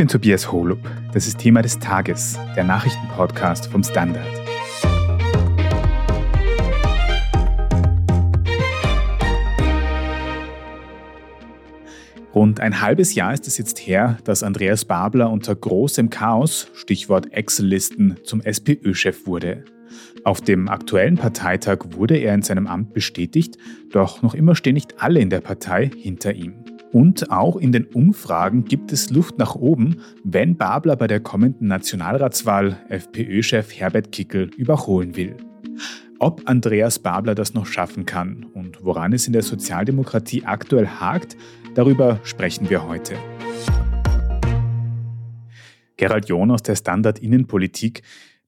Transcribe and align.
bin 0.00 0.08
Tobias 0.08 0.50
Holub. 0.50 0.78
Das 1.12 1.26
ist 1.26 1.36
Thema 1.36 1.60
des 1.60 1.78
Tages, 1.78 2.38
der 2.56 2.64
Nachrichtenpodcast 2.64 3.66
vom 3.66 3.84
Standard. 3.84 4.24
Rund 12.34 12.60
ein 12.60 12.80
halbes 12.80 13.14
Jahr 13.14 13.34
ist 13.34 13.46
es 13.46 13.58
jetzt 13.58 13.78
her, 13.80 14.16
dass 14.24 14.42
Andreas 14.42 14.86
Babler 14.86 15.28
unter 15.28 15.54
großem 15.54 16.08
Chaos, 16.08 16.68
Stichwort 16.72 17.34
Excel-Listen, 17.34 18.16
zum 18.24 18.40
SPÖ-Chef 18.40 19.26
wurde. 19.26 19.66
Auf 20.24 20.40
dem 20.40 20.70
aktuellen 20.70 21.16
Parteitag 21.16 21.80
wurde 21.90 22.16
er 22.16 22.32
in 22.32 22.40
seinem 22.40 22.66
Amt 22.66 22.94
bestätigt, 22.94 23.58
doch 23.90 24.22
noch 24.22 24.32
immer 24.32 24.54
stehen 24.54 24.72
nicht 24.72 25.02
alle 25.02 25.20
in 25.20 25.28
der 25.28 25.42
Partei 25.42 25.90
hinter 25.94 26.32
ihm. 26.32 26.69
Und 26.92 27.30
auch 27.30 27.56
in 27.56 27.70
den 27.70 27.84
Umfragen 27.84 28.64
gibt 28.64 28.90
es 28.90 29.10
Luft 29.10 29.38
nach 29.38 29.54
oben, 29.54 30.00
wenn 30.24 30.56
Babler 30.56 30.96
bei 30.96 31.06
der 31.06 31.20
kommenden 31.20 31.68
Nationalratswahl 31.68 32.78
FPÖ-Chef 32.88 33.78
Herbert 33.78 34.10
Kickel 34.10 34.50
überholen 34.56 35.14
will. 35.14 35.36
Ob 36.18 36.42
Andreas 36.46 36.98
Babler 36.98 37.36
das 37.36 37.54
noch 37.54 37.66
schaffen 37.66 38.06
kann 38.06 38.44
und 38.54 38.84
woran 38.84 39.12
es 39.12 39.28
in 39.28 39.32
der 39.32 39.42
Sozialdemokratie 39.42 40.44
aktuell 40.44 40.88
hakt, 40.88 41.36
darüber 41.76 42.18
sprechen 42.24 42.68
wir 42.70 42.88
heute. 42.88 43.14
Gerald 45.96 46.28
John 46.28 46.50
aus 46.50 46.64
der 46.64 46.74
Standard 46.74 47.20
Innenpolitik. 47.20 48.02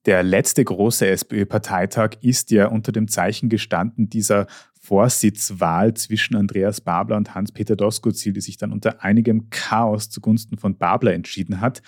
Der 0.05 0.21
letzte 0.21 0.65
große 0.65 1.07
SPÖ-Parteitag 1.07 2.17
ist 2.21 2.51
ja 2.51 2.67
unter 2.67 2.91
dem 2.91 3.07
Zeichen 3.07 3.47
gestanden 3.47 4.09
dieser 4.09 4.47
Vorsitzwahl 4.81 5.93
zwischen 5.93 6.35
Andreas 6.35 6.81
Babler 6.81 7.15
und 7.15 7.33
Hans-Peter 7.33 7.77
Doskozil, 7.77 8.33
die 8.33 8.41
sich 8.41 8.57
dann 8.57 8.73
unter 8.73 9.01
einigem 9.01 9.49
Chaos 9.49 10.09
zugunsten 10.09 10.57
von 10.57 10.77
Babler 10.77 11.13
entschieden 11.13 11.61
hat. 11.61 11.81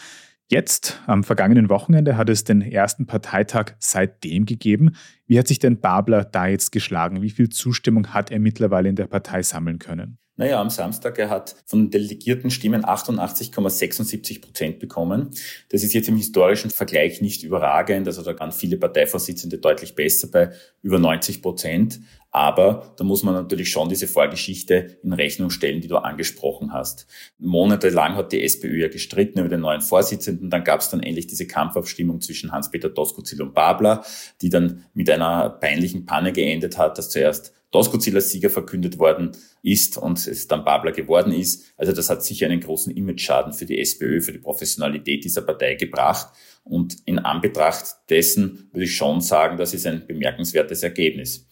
Jetzt, 0.47 1.01
am 1.07 1.25
vergangenen 1.25 1.69
Wochenende, 1.69 2.15
hat 2.15 2.29
es 2.29 2.45
den 2.45 2.61
ersten 2.61 3.05
Parteitag 3.05 3.73
seitdem 3.79 4.45
gegeben. 4.45 4.95
Wie 5.25 5.37
hat 5.37 5.47
sich 5.47 5.59
denn 5.59 5.81
Babler 5.81 6.23
da 6.23 6.47
jetzt 6.47 6.71
geschlagen? 6.71 7.21
Wie 7.21 7.31
viel 7.31 7.49
Zustimmung 7.49 8.13
hat 8.13 8.31
er 8.31 8.39
mittlerweile 8.39 8.87
in 8.87 8.95
der 8.95 9.07
Partei 9.07 9.43
sammeln 9.43 9.79
können? 9.79 10.19
Naja, 10.37 10.59
am 10.59 10.69
Samstag, 10.69 11.17
er 11.17 11.29
hat 11.29 11.55
von 11.65 11.83
den 11.83 11.91
delegierten 11.91 12.51
Stimmen 12.51 12.83
88,76 12.83 14.41
Prozent 14.41 14.79
bekommen. 14.79 15.29
Das 15.69 15.81
ist 15.81 15.93
jetzt 15.93 16.09
im 16.09 16.17
historischen 16.17 16.71
Vergleich 16.71 17.21
nicht 17.21 17.43
überragend. 17.43 18.05
Also 18.05 18.21
da 18.21 18.37
waren 18.37 18.51
viele 18.51 18.75
Parteivorsitzende 18.75 19.59
deutlich 19.59 19.95
besser 19.95 20.27
bei 20.29 20.51
über 20.81 20.99
90 20.99 21.41
Prozent. 21.41 22.01
Aber 22.31 22.93
da 22.97 23.05
muss 23.05 23.23
man 23.23 23.33
natürlich 23.33 23.71
schon 23.71 23.87
diese 23.87 24.07
Vorgeschichte 24.07 24.97
in 25.03 25.13
Rechnung 25.13 25.51
stellen, 25.51 25.79
die 25.79 25.87
du 25.87 25.95
angesprochen 25.95 26.73
hast. 26.73 27.07
Monatelang 27.37 28.15
hat 28.15 28.33
die 28.33 28.43
SPÖ 28.43 28.81
ja 28.81 28.89
gestritten 28.89 29.39
über 29.39 29.47
den 29.47 29.61
neuen 29.61 29.79
Vorsitzenden. 29.79 30.49
Dann 30.49 30.65
gab 30.65 30.81
es 30.81 30.89
dann 30.89 31.01
endlich 31.01 31.27
diese 31.27 31.47
Kampfabstimmung 31.47 32.19
zwischen 32.19 32.51
Hans-Peter 32.51 32.89
Doskozil 32.89 33.41
und 33.41 33.53
Babler, 33.53 34.03
die 34.41 34.49
dann 34.49 34.83
mit 34.93 35.09
einer 35.09 35.49
peinlichen 35.49 36.05
Panne 36.05 36.33
geendet 36.33 36.77
hat, 36.77 36.97
dass 36.97 37.09
zuerst 37.09 37.53
Doskozil 37.75 38.15
als 38.15 38.31
Sieger 38.31 38.49
verkündet 38.49 38.99
worden 38.99 39.33
ist 39.61 39.97
und 39.97 40.25
es 40.25 40.47
dann 40.47 40.63
Babler 40.63 40.93
geworden 40.93 41.33
ist. 41.33 41.73
Also 41.75 41.91
das 41.91 42.09
hat 42.09 42.23
sicher 42.23 42.45
einen 42.45 42.61
großen 42.61 42.95
Image-Schaden 42.95 43.51
für 43.51 43.65
die 43.65 43.79
SPÖ, 43.79 44.21
für 44.21 44.31
die 44.31 44.39
Professionalität 44.39 45.25
dieser 45.25 45.41
Partei 45.41 45.75
gebracht. 45.75 46.29
Und 46.63 46.95
in 47.05 47.19
Anbetracht 47.19 47.85
dessen 48.09 48.69
würde 48.71 48.85
ich 48.85 48.95
schon 48.95 49.19
sagen, 49.19 49.57
das 49.57 49.73
ist 49.73 49.85
ein 49.85 50.07
bemerkenswertes 50.07 50.83
Ergebnis. 50.83 51.47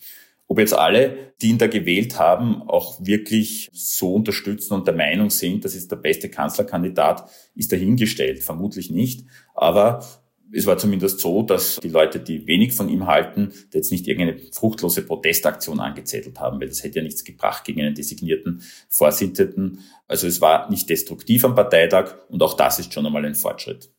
Ob 0.47 0.59
jetzt 0.59 0.73
alle, 0.73 1.33
die 1.41 1.49
ihn 1.49 1.57
da 1.57 1.67
gewählt 1.67 2.17
haben, 2.17 2.61
auch 2.61 3.05
wirklich 3.05 3.69
so 3.73 4.13
unterstützen 4.13 4.75
und 4.75 4.87
der 4.87 4.95
Meinung 4.95 5.29
sind, 5.29 5.65
das 5.65 5.75
ist 5.75 5.91
der 5.91 5.97
beste 5.97 6.29
Kanzlerkandidat, 6.29 7.29
ist 7.53 7.73
dahingestellt. 7.73 8.41
Vermutlich 8.41 8.91
nicht. 8.91 9.25
Aber 9.55 10.05
es 10.53 10.65
war 10.65 10.77
zumindest 10.77 11.19
so, 11.19 11.41
dass 11.41 11.77
die 11.81 11.89
Leute, 11.89 12.19
die 12.19 12.45
wenig 12.45 12.73
von 12.73 12.87
ihm 12.87 13.07
halten, 13.07 13.53
jetzt 13.73 13.91
nicht 13.91 14.07
irgendeine 14.07 14.39
fruchtlose 14.51 15.01
Protestaktion 15.01 15.79
angezettelt 15.79 16.39
haben, 16.39 16.61
weil 16.61 16.67
das 16.67 16.83
hätte 16.83 16.99
ja 16.99 17.03
nichts 17.03 17.23
gebracht 17.23 17.65
gegen 17.65 17.81
einen 17.81 17.95
designierten 17.95 18.61
Vorsitzenden. 18.87 19.79
Also 20.07 20.27
es 20.27 20.41
war 20.41 20.69
nicht 20.69 20.89
destruktiv 20.89 21.43
am 21.43 21.55
Parteitag 21.55 22.15
und 22.29 22.43
auch 22.43 22.53
das 22.53 22.79
ist 22.79 22.93
schon 22.93 23.05
einmal 23.05 23.25
ein 23.25 23.35
Fortschritt. 23.35 23.89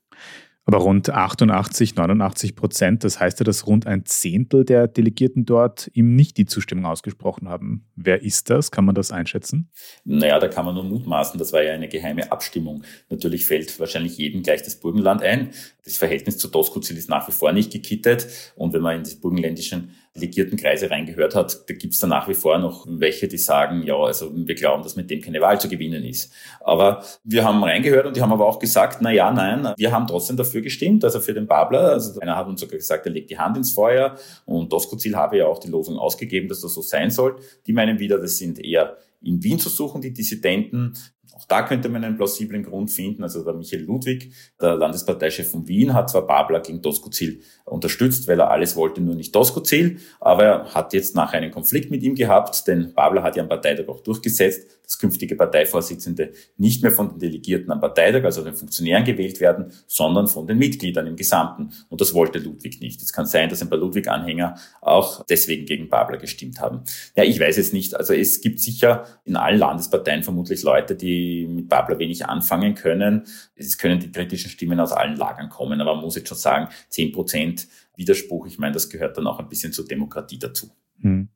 Aber 0.66 0.78
rund 0.78 1.10
88, 1.10 1.94
89 1.94 2.56
Prozent, 2.56 3.04
das 3.04 3.20
heißt 3.20 3.38
ja, 3.40 3.44
dass 3.44 3.66
rund 3.66 3.86
ein 3.86 4.06
Zehntel 4.06 4.64
der 4.64 4.88
Delegierten 4.88 5.44
dort 5.44 5.90
ihm 5.92 6.16
nicht 6.16 6.38
die 6.38 6.46
Zustimmung 6.46 6.86
ausgesprochen 6.86 7.50
haben. 7.50 7.86
Wer 7.96 8.22
ist 8.22 8.48
das? 8.48 8.70
Kann 8.70 8.86
man 8.86 8.94
das 8.94 9.12
einschätzen? 9.12 9.70
Naja, 10.04 10.38
da 10.38 10.48
kann 10.48 10.64
man 10.64 10.74
nur 10.74 10.84
mutmaßen. 10.84 11.38
Das 11.38 11.52
war 11.52 11.62
ja 11.62 11.74
eine 11.74 11.88
geheime 11.88 12.32
Abstimmung. 12.32 12.82
Natürlich 13.10 13.44
fällt 13.44 13.78
wahrscheinlich 13.78 14.16
jedem 14.16 14.42
gleich 14.42 14.62
das 14.62 14.76
Burgenland 14.80 15.22
ein. 15.22 15.50
Das 15.84 15.98
Verhältnis 15.98 16.38
zu 16.38 16.48
Doskozil 16.48 16.96
ist 16.96 17.10
nach 17.10 17.28
wie 17.28 17.32
vor 17.32 17.52
nicht 17.52 17.70
gekittet. 17.70 18.26
Und 18.56 18.72
wenn 18.72 18.80
man 18.80 18.96
in 18.96 19.04
die 19.04 19.16
burgenländischen 19.16 19.90
Delegiertenkreise 20.16 20.90
reingehört 20.90 21.34
hat, 21.34 21.68
da 21.68 21.74
gibt 21.74 21.94
es 21.94 22.00
da 22.00 22.06
nach 22.06 22.28
wie 22.28 22.34
vor 22.34 22.56
noch 22.58 22.86
welche, 22.88 23.26
die 23.26 23.36
sagen, 23.36 23.82
ja, 23.82 23.96
also 23.96 24.30
wir 24.32 24.54
glauben, 24.54 24.84
dass 24.84 24.94
mit 24.94 25.10
dem 25.10 25.20
keine 25.20 25.40
Wahl 25.40 25.60
zu 25.60 25.68
gewinnen 25.68 26.04
ist. 26.04 26.32
Aber 26.60 27.02
wir 27.24 27.44
haben 27.44 27.64
reingehört 27.64 28.06
und 28.06 28.16
die 28.16 28.22
haben 28.22 28.32
aber 28.32 28.46
auch 28.46 28.60
gesagt, 28.60 28.98
na 29.00 29.10
ja, 29.10 29.32
nein, 29.32 29.74
wir 29.76 29.90
haben 29.90 30.06
trotzdem 30.06 30.36
dafür 30.36 30.60
gestimmt, 30.60 31.04
also 31.04 31.20
für 31.20 31.34
den 31.34 31.48
Babler. 31.48 31.90
Also 31.90 32.20
einer 32.20 32.36
hat 32.36 32.46
uns 32.46 32.60
sogar 32.60 32.76
gesagt, 32.76 33.06
er 33.06 33.12
legt 33.12 33.30
die 33.30 33.38
Hand 33.38 33.56
ins 33.56 33.72
Feuer 33.72 34.16
und 34.46 34.72
Doskozil 34.72 35.16
habe 35.16 35.38
ja 35.38 35.46
auch 35.46 35.58
die 35.58 35.68
Losung 35.68 35.98
ausgegeben, 35.98 36.48
dass 36.48 36.60
das 36.60 36.74
so 36.74 36.82
sein 36.82 37.10
soll. 37.10 37.36
Die 37.66 37.72
meinen 37.72 37.98
wieder, 37.98 38.18
das 38.18 38.38
sind 38.38 38.64
eher 38.64 38.96
in 39.20 39.42
Wien 39.42 39.58
zu 39.58 39.68
suchen, 39.68 40.00
die 40.00 40.12
Dissidenten. 40.12 40.92
Auch 41.34 41.46
da 41.46 41.62
könnte 41.62 41.88
man 41.88 42.04
einen 42.04 42.16
plausiblen 42.16 42.62
Grund 42.62 42.90
finden. 42.90 43.22
Also 43.22 43.44
der 43.44 43.54
Michael 43.54 43.84
Ludwig, 43.84 44.32
der 44.60 44.76
Landesparteichef 44.76 45.50
von 45.50 45.66
Wien, 45.66 45.94
hat 45.94 46.10
zwar 46.10 46.26
Babler 46.26 46.60
gegen 46.60 46.80
Doskozil 46.82 47.40
unterstützt, 47.64 48.28
weil 48.28 48.40
er 48.40 48.50
alles 48.50 48.76
wollte, 48.76 49.00
nur 49.00 49.14
nicht 49.14 49.34
Doskozil, 49.34 49.98
aber 50.20 50.44
er 50.44 50.74
hat 50.74 50.92
jetzt 50.92 51.14
nachher 51.14 51.38
einen 51.38 51.50
Konflikt 51.50 51.90
mit 51.90 52.02
ihm 52.02 52.14
gehabt, 52.14 52.66
denn 52.66 52.92
Babler 52.94 53.22
hat 53.22 53.36
ja 53.36 53.42
am 53.42 53.48
Parteitag 53.48 53.88
auch 53.88 54.00
durchgesetzt, 54.00 54.68
dass 54.82 54.98
künftige 54.98 55.34
Parteivorsitzende 55.34 56.32
nicht 56.58 56.82
mehr 56.82 56.92
von 56.92 57.10
den 57.10 57.18
Delegierten 57.18 57.72
am 57.72 57.80
Parteitag, 57.80 58.24
also 58.24 58.44
den 58.44 58.54
Funktionären 58.54 59.04
gewählt 59.04 59.40
werden, 59.40 59.72
sondern 59.86 60.28
von 60.28 60.46
den 60.46 60.58
Mitgliedern 60.58 61.06
im 61.06 61.16
Gesamten. 61.16 61.70
Und 61.88 62.00
das 62.00 62.12
wollte 62.12 62.38
Ludwig 62.38 62.80
nicht. 62.80 63.00
Es 63.00 63.12
kann 63.12 63.26
sein, 63.26 63.48
dass 63.48 63.62
ein 63.62 63.70
paar 63.70 63.78
Ludwig-Anhänger 63.78 64.56
auch 64.82 65.24
deswegen 65.24 65.64
gegen 65.64 65.88
Babler 65.88 66.18
gestimmt 66.18 66.60
haben. 66.60 66.82
Ja, 67.16 67.24
ich 67.24 67.40
weiß 67.40 67.56
es 67.56 67.72
nicht. 67.72 67.96
Also 67.96 68.12
es 68.12 68.42
gibt 68.42 68.60
sicher 68.60 69.04
in 69.24 69.36
allen 69.36 69.58
Landesparteien 69.58 70.22
vermutlich 70.22 70.62
Leute, 70.62 70.94
die 70.94 71.13
mit 71.48 71.68
Babler 71.68 71.98
wenig 71.98 72.26
anfangen 72.26 72.74
können. 72.74 73.24
Es 73.54 73.78
können 73.78 74.00
die 74.00 74.10
kritischen 74.10 74.50
Stimmen 74.50 74.80
aus 74.80 74.92
allen 74.92 75.16
Lagern 75.16 75.48
kommen, 75.48 75.80
aber 75.80 75.94
man 75.94 76.04
muss 76.04 76.16
jetzt 76.16 76.28
schon 76.28 76.38
sagen, 76.38 76.68
zehn 76.88 77.12
Prozent 77.12 77.68
Widerspruch, 77.96 78.46
ich 78.46 78.58
meine, 78.58 78.72
das 78.72 78.88
gehört 78.88 79.16
dann 79.16 79.26
auch 79.26 79.38
ein 79.38 79.48
bisschen 79.48 79.72
zur 79.72 79.86
Demokratie 79.86 80.38
dazu. 80.38 80.70
Hm. 81.00 81.28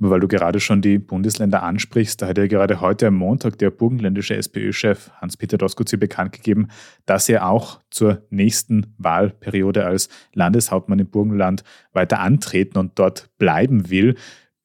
Aber 0.00 0.10
weil 0.10 0.20
du 0.20 0.28
gerade 0.28 0.60
schon 0.60 0.80
die 0.80 0.98
Bundesländer 0.98 1.62
ansprichst, 1.62 2.22
da 2.22 2.28
hat 2.28 2.38
ja 2.38 2.46
gerade 2.46 2.80
heute 2.80 3.08
am 3.08 3.16
Montag 3.16 3.58
der 3.58 3.70
burgenländische 3.70 4.34
SPÖ-Chef 4.34 5.10
Hans-Peter 5.20 5.58
Doskozil 5.58 5.98
bekannt 5.98 6.32
gegeben, 6.32 6.68
dass 7.04 7.28
er 7.28 7.46
auch 7.46 7.80
zur 7.90 8.26
nächsten 8.30 8.94
Wahlperiode 8.96 9.84
als 9.84 10.08
Landeshauptmann 10.32 11.00
im 11.00 11.10
Burgenland 11.10 11.64
weiter 11.92 12.20
antreten 12.20 12.78
und 12.78 12.98
dort 12.98 13.28
bleiben 13.36 13.90
will. 13.90 14.16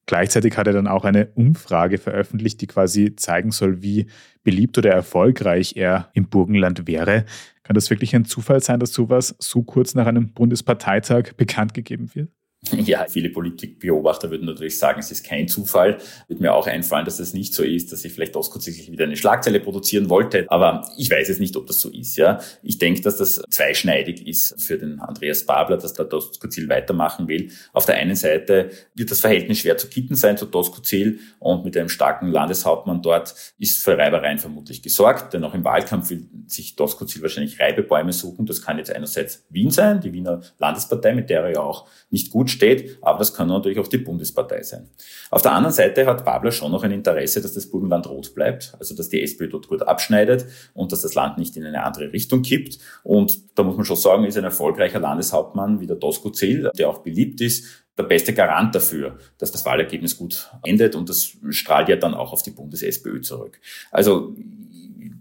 Gleichzeitig 0.08 0.56
hat 0.58 0.68
er 0.68 0.74
dann 0.74 0.88
auch 0.88 1.04
eine 1.04 1.28
Umfrage 1.34 1.98
veröffentlicht, 1.98 2.62
die 2.62 2.68
quasi 2.68 3.16
zeigen 3.16 3.52
soll, 3.52 3.82
wie 3.82 4.08
beliebt 4.44 4.78
oder 4.78 4.92
erfolgreich 4.92 5.74
er 5.76 6.12
im 6.14 6.30
Burgenland 6.30 6.88
wäre. 6.88 7.26
Kann 7.64 7.74
das 7.74 7.90
wirklich 7.90 8.16
ein 8.16 8.26
Zufall 8.26 8.62
sein, 8.62 8.80
dass 8.80 8.94
sowas 8.94 9.36
so 9.40 9.64
kurz 9.64 9.96
nach 9.96 10.06
einem 10.06 10.34
Bundesparteitag 10.34 11.34
bekannt 11.36 11.74
gegeben 11.74 12.14
wird? 12.14 12.30
Ja, 12.86 13.06
viele 13.10 13.30
Politikbeobachter 13.30 14.30
würden 14.30 14.46
natürlich 14.46 14.78
sagen, 14.78 15.00
es 15.00 15.12
ist 15.12 15.26
kein 15.26 15.48
Zufall. 15.48 15.98
Wird 16.28 16.40
mir 16.40 16.54
auch 16.54 16.68
einfallen, 16.68 17.06
dass 17.06 17.20
es 17.20 17.34
nicht 17.34 17.54
so 17.54 17.64
ist, 17.64 17.92
dass 17.92 18.06
ich 18.06 18.14
vielleicht 18.14 18.36
auskurzlich 18.36 18.92
wieder 18.92 19.06
eine 19.06 19.18
Schlagzeile 19.18 19.60
produzieren 19.60 20.10
wollte. 20.10 20.46
Aber 20.50 20.88
ich 20.98 21.10
weiß 21.10 21.30
es 21.30 21.40
nicht, 21.40 21.56
ob 21.58 21.68
das 21.68 21.80
so 21.80 21.90
ist. 21.90 22.16
Ja, 22.16 22.40
ich 22.64 22.78
denke, 22.78 23.02
dass 23.02 23.18
das 23.18 23.42
zweischneidig 23.50 24.28
ist 24.28 24.62
für 24.62 24.78
den 24.78 25.00
Andreas 25.00 25.46
Babler, 25.46 25.78
dass 25.78 25.94
der 25.94 26.06
Doskozil 26.06 26.70
weitermachen 26.70 27.28
will. 27.28 27.52
Auf 27.74 27.86
der 27.86 27.96
einen 27.96 28.16
Seite 28.16 28.70
wird 28.94 29.12
das 29.12 29.20
Verhältnis 29.20 29.60
schwer 29.60 29.78
zu 29.78 29.88
kitten 29.88 30.16
sein 30.16 30.38
zu 30.38 30.46
Doskozil 30.46 31.20
und 31.40 31.66
mit 31.66 31.78
einem 31.78 31.90
starken 31.90 32.28
Landeshauptmann 32.28 33.02
dort 33.02 33.36
ist 33.58 33.84
für 33.84 33.98
Reibereien 33.98 34.40
vermutlich 34.40 34.82
gesorgt. 34.82 35.34
Denn 35.34 35.44
auch 35.44 35.54
im 35.54 35.64
Wahlkampf 35.64 36.10
will 36.10 36.28
sich 36.48 36.76
Doskozil 36.76 37.22
wahrscheinlich 37.22 37.60
Reibebäume 37.60 38.14
suchen. 38.14 38.46
Das 38.46 38.62
kann 38.62 38.78
jetzt 38.78 38.92
einerseits 38.92 39.46
Wien 39.50 39.72
sein, 39.72 40.02
die 40.02 40.14
Wiener 40.14 40.42
Landespartei, 40.58 41.14
mit 41.14 41.30
der 41.30 41.42
er 41.44 41.52
ja 41.52 41.60
auch 41.60 41.88
nicht 42.10 42.32
gut 42.32 42.50
steht, 42.56 42.98
aber 43.02 43.20
das 43.20 43.34
kann 43.34 43.48
natürlich 43.48 43.80
auch 43.80 43.88
die 43.88 44.00
Bundespartei 44.00 44.64
sein. 44.64 44.90
Auf 45.30 45.42
der 45.42 45.52
anderen 45.52 45.74
Seite 45.74 46.06
hat 46.06 46.26
Babler 46.26 46.52
schon 46.52 46.72
noch 46.72 46.84
ein 46.84 46.92
Interesse, 46.92 47.42
dass 47.42 47.54
das 47.54 47.68
Burgenland 47.68 48.08
rot 48.08 48.34
bleibt, 48.34 48.74
also 48.80 48.96
dass 48.96 49.10
die 49.10 49.22
SPÖ 49.22 49.50
dort 49.50 49.68
gut 49.68 49.84
abschneidet 49.84 50.46
und 50.74 50.92
dass 50.92 51.02
das 51.02 51.14
Land 51.14 51.38
nicht 51.38 51.56
in 51.58 51.66
eine 51.66 51.84
andere 51.84 52.12
Richtung 52.12 52.42
kippt. 52.42 52.80
Und 53.04 53.40
da 53.58 53.64
muss 53.64 53.76
man 53.76 53.86
schon 53.86 53.98
sagen, 53.98 54.26
ist 54.26 54.38
ein 54.38 54.44
erfolgreicher 54.44 55.00
Landeshauptmann 55.00 55.80
wie 55.80 55.88
der 55.88 56.00
Tosco 56.00 56.32
Zell, 56.32 56.72
der 56.78 56.90
auch 56.90 57.00
beliebt 57.00 57.42
ist, 57.42 57.86
der 57.98 58.04
beste 58.04 58.34
Garant 58.34 58.76
dafür, 58.76 59.18
dass 59.38 59.52
das 59.52 59.66
Wahlergebnis 59.66 60.18
gut 60.18 60.50
endet 60.64 60.96
und 60.96 61.08
das 61.08 61.38
strahlt 61.50 61.88
ja 61.88 61.96
dann 61.96 62.14
auch 62.14 62.34
auf 62.34 62.44
die 62.44 62.52
Bundes-SPÖ 62.52 63.22
zurück. 63.22 63.60
Also 63.92 64.36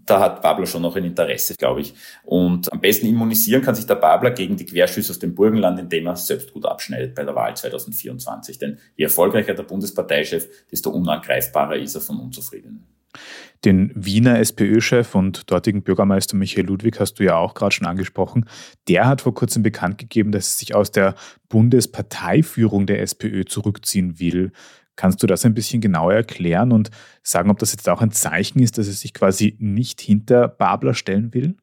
da 0.05 0.19
hat 0.19 0.41
Babler 0.41 0.65
schon 0.65 0.81
noch 0.81 0.95
ein 0.95 1.03
Interesse, 1.03 1.55
glaube 1.55 1.81
ich. 1.81 1.93
Und 2.23 2.71
am 2.71 2.79
besten 2.79 3.07
immunisieren 3.07 3.61
kann 3.61 3.75
sich 3.75 3.85
der 3.85 3.95
Babler 3.95 4.31
gegen 4.31 4.55
die 4.55 4.65
Querschüsse 4.65 5.11
aus 5.11 5.19
dem 5.19 5.33
Burgenland, 5.35 5.79
indem 5.79 6.07
er 6.07 6.15
selbst 6.15 6.53
gut 6.53 6.65
abschneidet 6.65 7.15
bei 7.15 7.23
der 7.23 7.35
Wahl 7.35 7.55
2024. 7.55 8.59
Denn 8.59 8.77
je 8.95 9.05
erfolgreicher 9.05 9.53
der 9.53 9.63
Bundesparteichef, 9.63 10.47
desto 10.71 10.91
unangreifbarer 10.91 11.77
ist 11.77 11.95
er 11.95 12.01
von 12.01 12.19
Unzufriedenen. 12.19 12.85
Den 13.63 13.91
Wiener 13.95 14.39
SPÖ-Chef 14.39 15.15
und 15.15 15.49
dortigen 15.49 15.81
Bürgermeister 15.81 16.35
Michael 16.35 16.67
Ludwig 16.67 16.99
hast 16.99 17.15
du 17.15 17.23
ja 17.23 17.37
auch 17.37 17.53
gerade 17.53 17.73
schon 17.73 17.87
angesprochen. 17.87 18.45
Der 18.87 19.07
hat 19.07 19.21
vor 19.21 19.33
kurzem 19.33 19.63
bekannt 19.63 19.97
gegeben, 19.97 20.31
dass 20.31 20.55
er 20.55 20.59
sich 20.59 20.75
aus 20.75 20.91
der 20.91 21.15
Bundesparteiführung 21.49 22.85
der 22.85 23.01
SPÖ 23.01 23.45
zurückziehen 23.45 24.19
will. 24.19 24.51
Kannst 24.95 25.21
du 25.21 25.27
das 25.27 25.45
ein 25.45 25.53
bisschen 25.53 25.81
genauer 25.81 26.13
erklären 26.13 26.71
und 26.71 26.89
sagen, 27.23 27.49
ob 27.49 27.59
das 27.59 27.71
jetzt 27.71 27.89
auch 27.89 28.01
ein 28.01 28.11
Zeichen 28.11 28.59
ist, 28.59 28.77
dass 28.77 28.87
er 28.87 28.93
sich 28.93 29.13
quasi 29.13 29.55
nicht 29.59 30.01
hinter 30.01 30.47
Babler 30.47 30.93
stellen 30.93 31.33
will? 31.33 31.55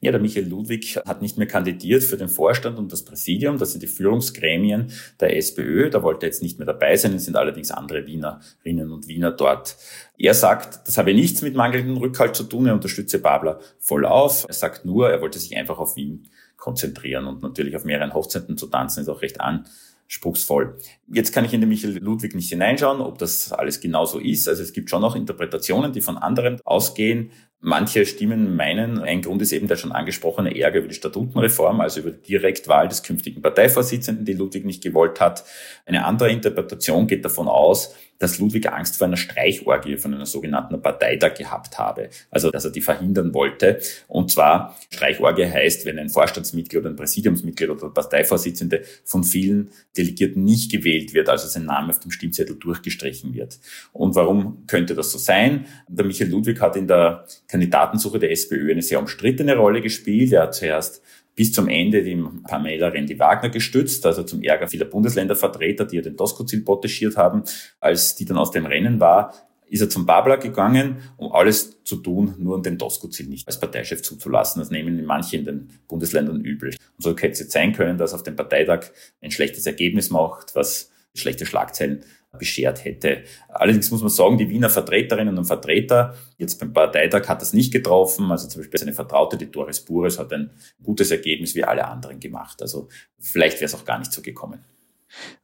Ja, 0.00 0.12
der 0.12 0.20
Michael 0.20 0.48
Ludwig 0.48 0.96
hat 1.06 1.22
nicht 1.22 1.38
mehr 1.38 1.46
kandidiert 1.46 2.02
für 2.02 2.16
den 2.16 2.28
Vorstand 2.28 2.78
und 2.78 2.92
das 2.92 3.04
Präsidium. 3.04 3.58
Das 3.58 3.72
sind 3.72 3.82
die 3.82 3.88
Führungsgremien 3.88 4.92
der 5.20 5.36
SPÖ. 5.36 5.90
Da 5.90 6.02
wollte 6.02 6.26
er 6.26 6.28
jetzt 6.28 6.42
nicht 6.42 6.58
mehr 6.58 6.66
dabei 6.66 6.96
sein. 6.96 7.14
Es 7.14 7.24
sind 7.24 7.36
allerdings 7.36 7.70
andere 7.70 8.06
Wienerinnen 8.06 8.92
und 8.92 9.08
Wiener 9.08 9.32
dort. 9.32 9.76
Er 10.16 10.34
sagt, 10.34 10.86
das 10.86 10.98
habe 10.98 11.14
nichts 11.14 11.42
mit 11.42 11.54
mangelndem 11.54 11.96
Rückhalt 11.96 12.36
zu 12.36 12.44
tun. 12.44 12.66
Er 12.66 12.74
unterstütze 12.74 13.18
Babler 13.18 13.60
voll 13.78 14.04
auf. 14.04 14.44
Er 14.46 14.54
sagt 14.54 14.84
nur, 14.84 15.10
er 15.10 15.20
wollte 15.20 15.38
sich 15.38 15.56
einfach 15.56 15.78
auf 15.78 15.96
Wien 15.96 16.28
konzentrieren 16.56 17.26
und 17.26 17.42
natürlich 17.42 17.76
auf 17.76 17.84
mehreren 17.84 18.14
Hochzeiten 18.14 18.58
zu 18.58 18.66
tanzen 18.66 19.00
ist 19.00 19.08
auch 19.08 19.22
recht 19.22 19.40
an 19.40 19.64
spruchsvoll. 20.08 20.78
Jetzt 21.06 21.32
kann 21.32 21.44
ich 21.44 21.52
in 21.52 21.60
den 21.60 21.68
Michael 21.68 21.98
Ludwig 21.98 22.34
nicht 22.34 22.48
hineinschauen, 22.48 23.00
ob 23.00 23.18
das 23.18 23.52
alles 23.52 23.80
genauso 23.80 24.18
ist. 24.18 24.48
Also 24.48 24.62
es 24.62 24.72
gibt 24.72 24.90
schon 24.90 25.02
noch 25.02 25.14
Interpretationen, 25.14 25.92
die 25.92 26.00
von 26.00 26.16
anderen 26.16 26.60
ausgehen. 26.64 27.30
Manche 27.60 28.06
Stimmen 28.06 28.54
meinen, 28.54 29.00
ein 29.00 29.20
Grund 29.20 29.42
ist 29.42 29.50
eben 29.50 29.66
der 29.66 29.74
schon 29.74 29.90
angesprochene 29.90 30.56
Ärger 30.56 30.78
über 30.78 30.86
die 30.86 30.94
Statutenreform, 30.94 31.80
also 31.80 32.00
über 32.00 32.12
die 32.12 32.22
Direktwahl 32.22 32.86
des 32.86 33.02
künftigen 33.02 33.42
Parteivorsitzenden, 33.42 34.24
die 34.24 34.34
Ludwig 34.34 34.64
nicht 34.64 34.80
gewollt 34.80 35.20
hat. 35.20 35.44
Eine 35.84 36.04
andere 36.04 36.30
Interpretation 36.30 37.08
geht 37.08 37.24
davon 37.24 37.48
aus, 37.48 37.96
dass 38.18 38.38
Ludwig 38.38 38.70
Angst 38.70 38.96
vor 38.96 39.06
einer 39.06 39.16
Streichorgie, 39.16 39.96
von 39.96 40.14
einer 40.14 40.26
sogenannten 40.26 40.80
Parteitag 40.82 41.34
gehabt 41.34 41.78
habe. 41.78 42.10
Also, 42.30 42.50
dass 42.50 42.64
er 42.64 42.70
die 42.70 42.80
verhindern 42.80 43.32
wollte. 43.32 43.80
Und 44.08 44.30
zwar, 44.30 44.76
Streichorgie 44.90 45.46
heißt, 45.46 45.86
wenn 45.86 45.98
ein 45.98 46.08
Vorstandsmitglied 46.08 46.80
oder 46.80 46.90
ein 46.90 46.96
Präsidiumsmitglied 46.96 47.70
oder 47.70 47.90
Parteivorsitzende 47.90 48.82
von 49.04 49.24
vielen 49.24 49.70
Delegierten 49.96 50.44
nicht 50.44 50.70
gewählt 50.70 51.14
wird, 51.14 51.28
also 51.28 51.46
sein 51.48 51.64
Name 51.64 51.90
auf 51.90 52.00
dem 52.00 52.10
Stimmzettel 52.10 52.56
durchgestrichen 52.56 53.34
wird. 53.34 53.58
Und 53.92 54.14
warum 54.14 54.64
könnte 54.66 54.94
das 54.94 55.12
so 55.12 55.18
sein? 55.18 55.66
Der 55.88 56.04
Michael 56.04 56.30
Ludwig 56.30 56.60
hat 56.60 56.76
in 56.76 56.88
der 56.88 57.24
Kandidatensuche 57.48 58.18
der 58.18 58.30
SPÖ 58.30 58.70
eine 58.70 58.82
sehr 58.82 58.98
umstrittene 58.98 59.56
Rolle 59.56 59.80
gespielt. 59.80 60.32
Er 60.32 60.42
hat 60.42 60.54
zuerst 60.54 61.02
bis 61.34 61.52
zum 61.52 61.68
Ende 61.68 62.02
die 62.02 62.22
Pamela 62.44 62.88
Rendi-Wagner 62.88 63.48
gestützt, 63.48 64.04
also 64.04 64.22
zum 64.22 64.42
Ärger 64.42 64.68
vieler 64.68 64.86
Bundesländervertreter, 64.86 65.84
die 65.86 65.96
ja 65.96 66.02
den 66.02 66.16
Doskozil 66.16 66.62
potaschiert 66.62 67.16
haben. 67.16 67.44
Als 67.80 68.16
die 68.16 68.24
dann 68.24 68.36
aus 68.36 68.50
dem 68.50 68.66
Rennen 68.66 69.00
war, 69.00 69.32
ist 69.70 69.80
er 69.80 69.88
zum 69.88 70.04
Babler 70.04 70.38
gegangen, 70.38 70.96
um 71.16 71.32
alles 71.32 71.82
zu 71.84 71.96
tun, 71.96 72.34
nur 72.38 72.56
um 72.56 72.62
den 72.62 72.76
Doskozil 72.76 73.28
nicht 73.28 73.46
als 73.46 73.60
Parteichef 73.60 74.02
zuzulassen. 74.02 74.60
Das 74.60 74.70
nehmen 74.70 75.04
manche 75.04 75.36
in 75.36 75.44
den 75.44 75.68
Bundesländern 75.86 76.40
übel. 76.40 76.70
Und 76.70 77.02
so 77.02 77.10
hätte 77.10 77.28
es 77.28 77.40
jetzt 77.40 77.52
sein 77.52 77.72
können, 77.72 77.98
dass 77.98 78.14
auf 78.14 78.22
dem 78.22 78.36
Parteitag 78.36 78.86
ein 79.22 79.30
schlechtes 79.30 79.66
Ergebnis 79.66 80.10
macht, 80.10 80.54
was 80.54 80.90
schlechte 81.14 81.46
Schlagzeilen 81.46 82.04
beschert 82.36 82.84
hätte. 82.84 83.22
Allerdings 83.48 83.90
muss 83.90 84.02
man 84.02 84.10
sagen, 84.10 84.36
die 84.36 84.48
Wiener 84.48 84.68
Vertreterinnen 84.68 85.38
und 85.38 85.44
Vertreter, 85.44 86.14
jetzt 86.36 86.58
beim 86.60 86.72
Parteitag 86.72 87.26
hat 87.28 87.40
das 87.40 87.52
nicht 87.52 87.72
getroffen. 87.72 88.30
Also 88.30 88.48
zum 88.48 88.60
Beispiel 88.60 88.78
seine 88.78 88.92
Vertraute, 88.92 89.38
die 89.38 89.50
Doris 89.50 89.80
Bures, 89.80 90.18
hat 90.18 90.32
ein 90.32 90.50
gutes 90.82 91.10
Ergebnis 91.10 91.54
wie 91.54 91.64
alle 91.64 91.86
anderen 91.86 92.20
gemacht. 92.20 92.60
Also 92.60 92.88
vielleicht 93.18 93.56
wäre 93.56 93.66
es 93.66 93.74
auch 93.74 93.84
gar 93.84 93.98
nicht 93.98 94.12
so 94.12 94.20
gekommen. 94.20 94.64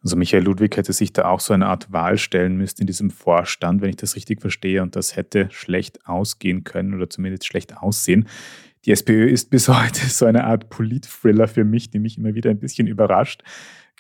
Also 0.02 0.16
Michael 0.16 0.44
Ludwig 0.44 0.76
hätte 0.76 0.92
sich 0.92 1.12
da 1.12 1.26
auch 1.30 1.40
so 1.40 1.54
eine 1.54 1.66
Art 1.66 1.90
Wahl 1.90 2.18
stellen 2.18 2.56
müssen 2.56 2.82
in 2.82 2.86
diesem 2.86 3.10
Vorstand, 3.10 3.80
wenn 3.80 3.88
ich 3.88 3.96
das 3.96 4.14
richtig 4.14 4.40
verstehe. 4.40 4.82
Und 4.82 4.96
das 4.96 5.16
hätte 5.16 5.48
schlecht 5.50 6.06
ausgehen 6.06 6.64
können 6.64 6.94
oder 6.94 7.08
zumindest 7.08 7.46
schlecht 7.46 7.76
aussehen. 7.76 8.28
Die 8.84 8.92
SPÖ 8.92 9.28
ist 9.28 9.48
bis 9.50 9.68
heute 9.68 10.06
so 10.08 10.26
eine 10.26 10.44
Art 10.44 10.68
Polit-Thriller 10.68 11.48
für 11.48 11.64
mich, 11.64 11.90
die 11.90 11.98
mich 11.98 12.18
immer 12.18 12.34
wieder 12.34 12.50
ein 12.50 12.58
bisschen 12.58 12.86
überrascht. 12.86 13.42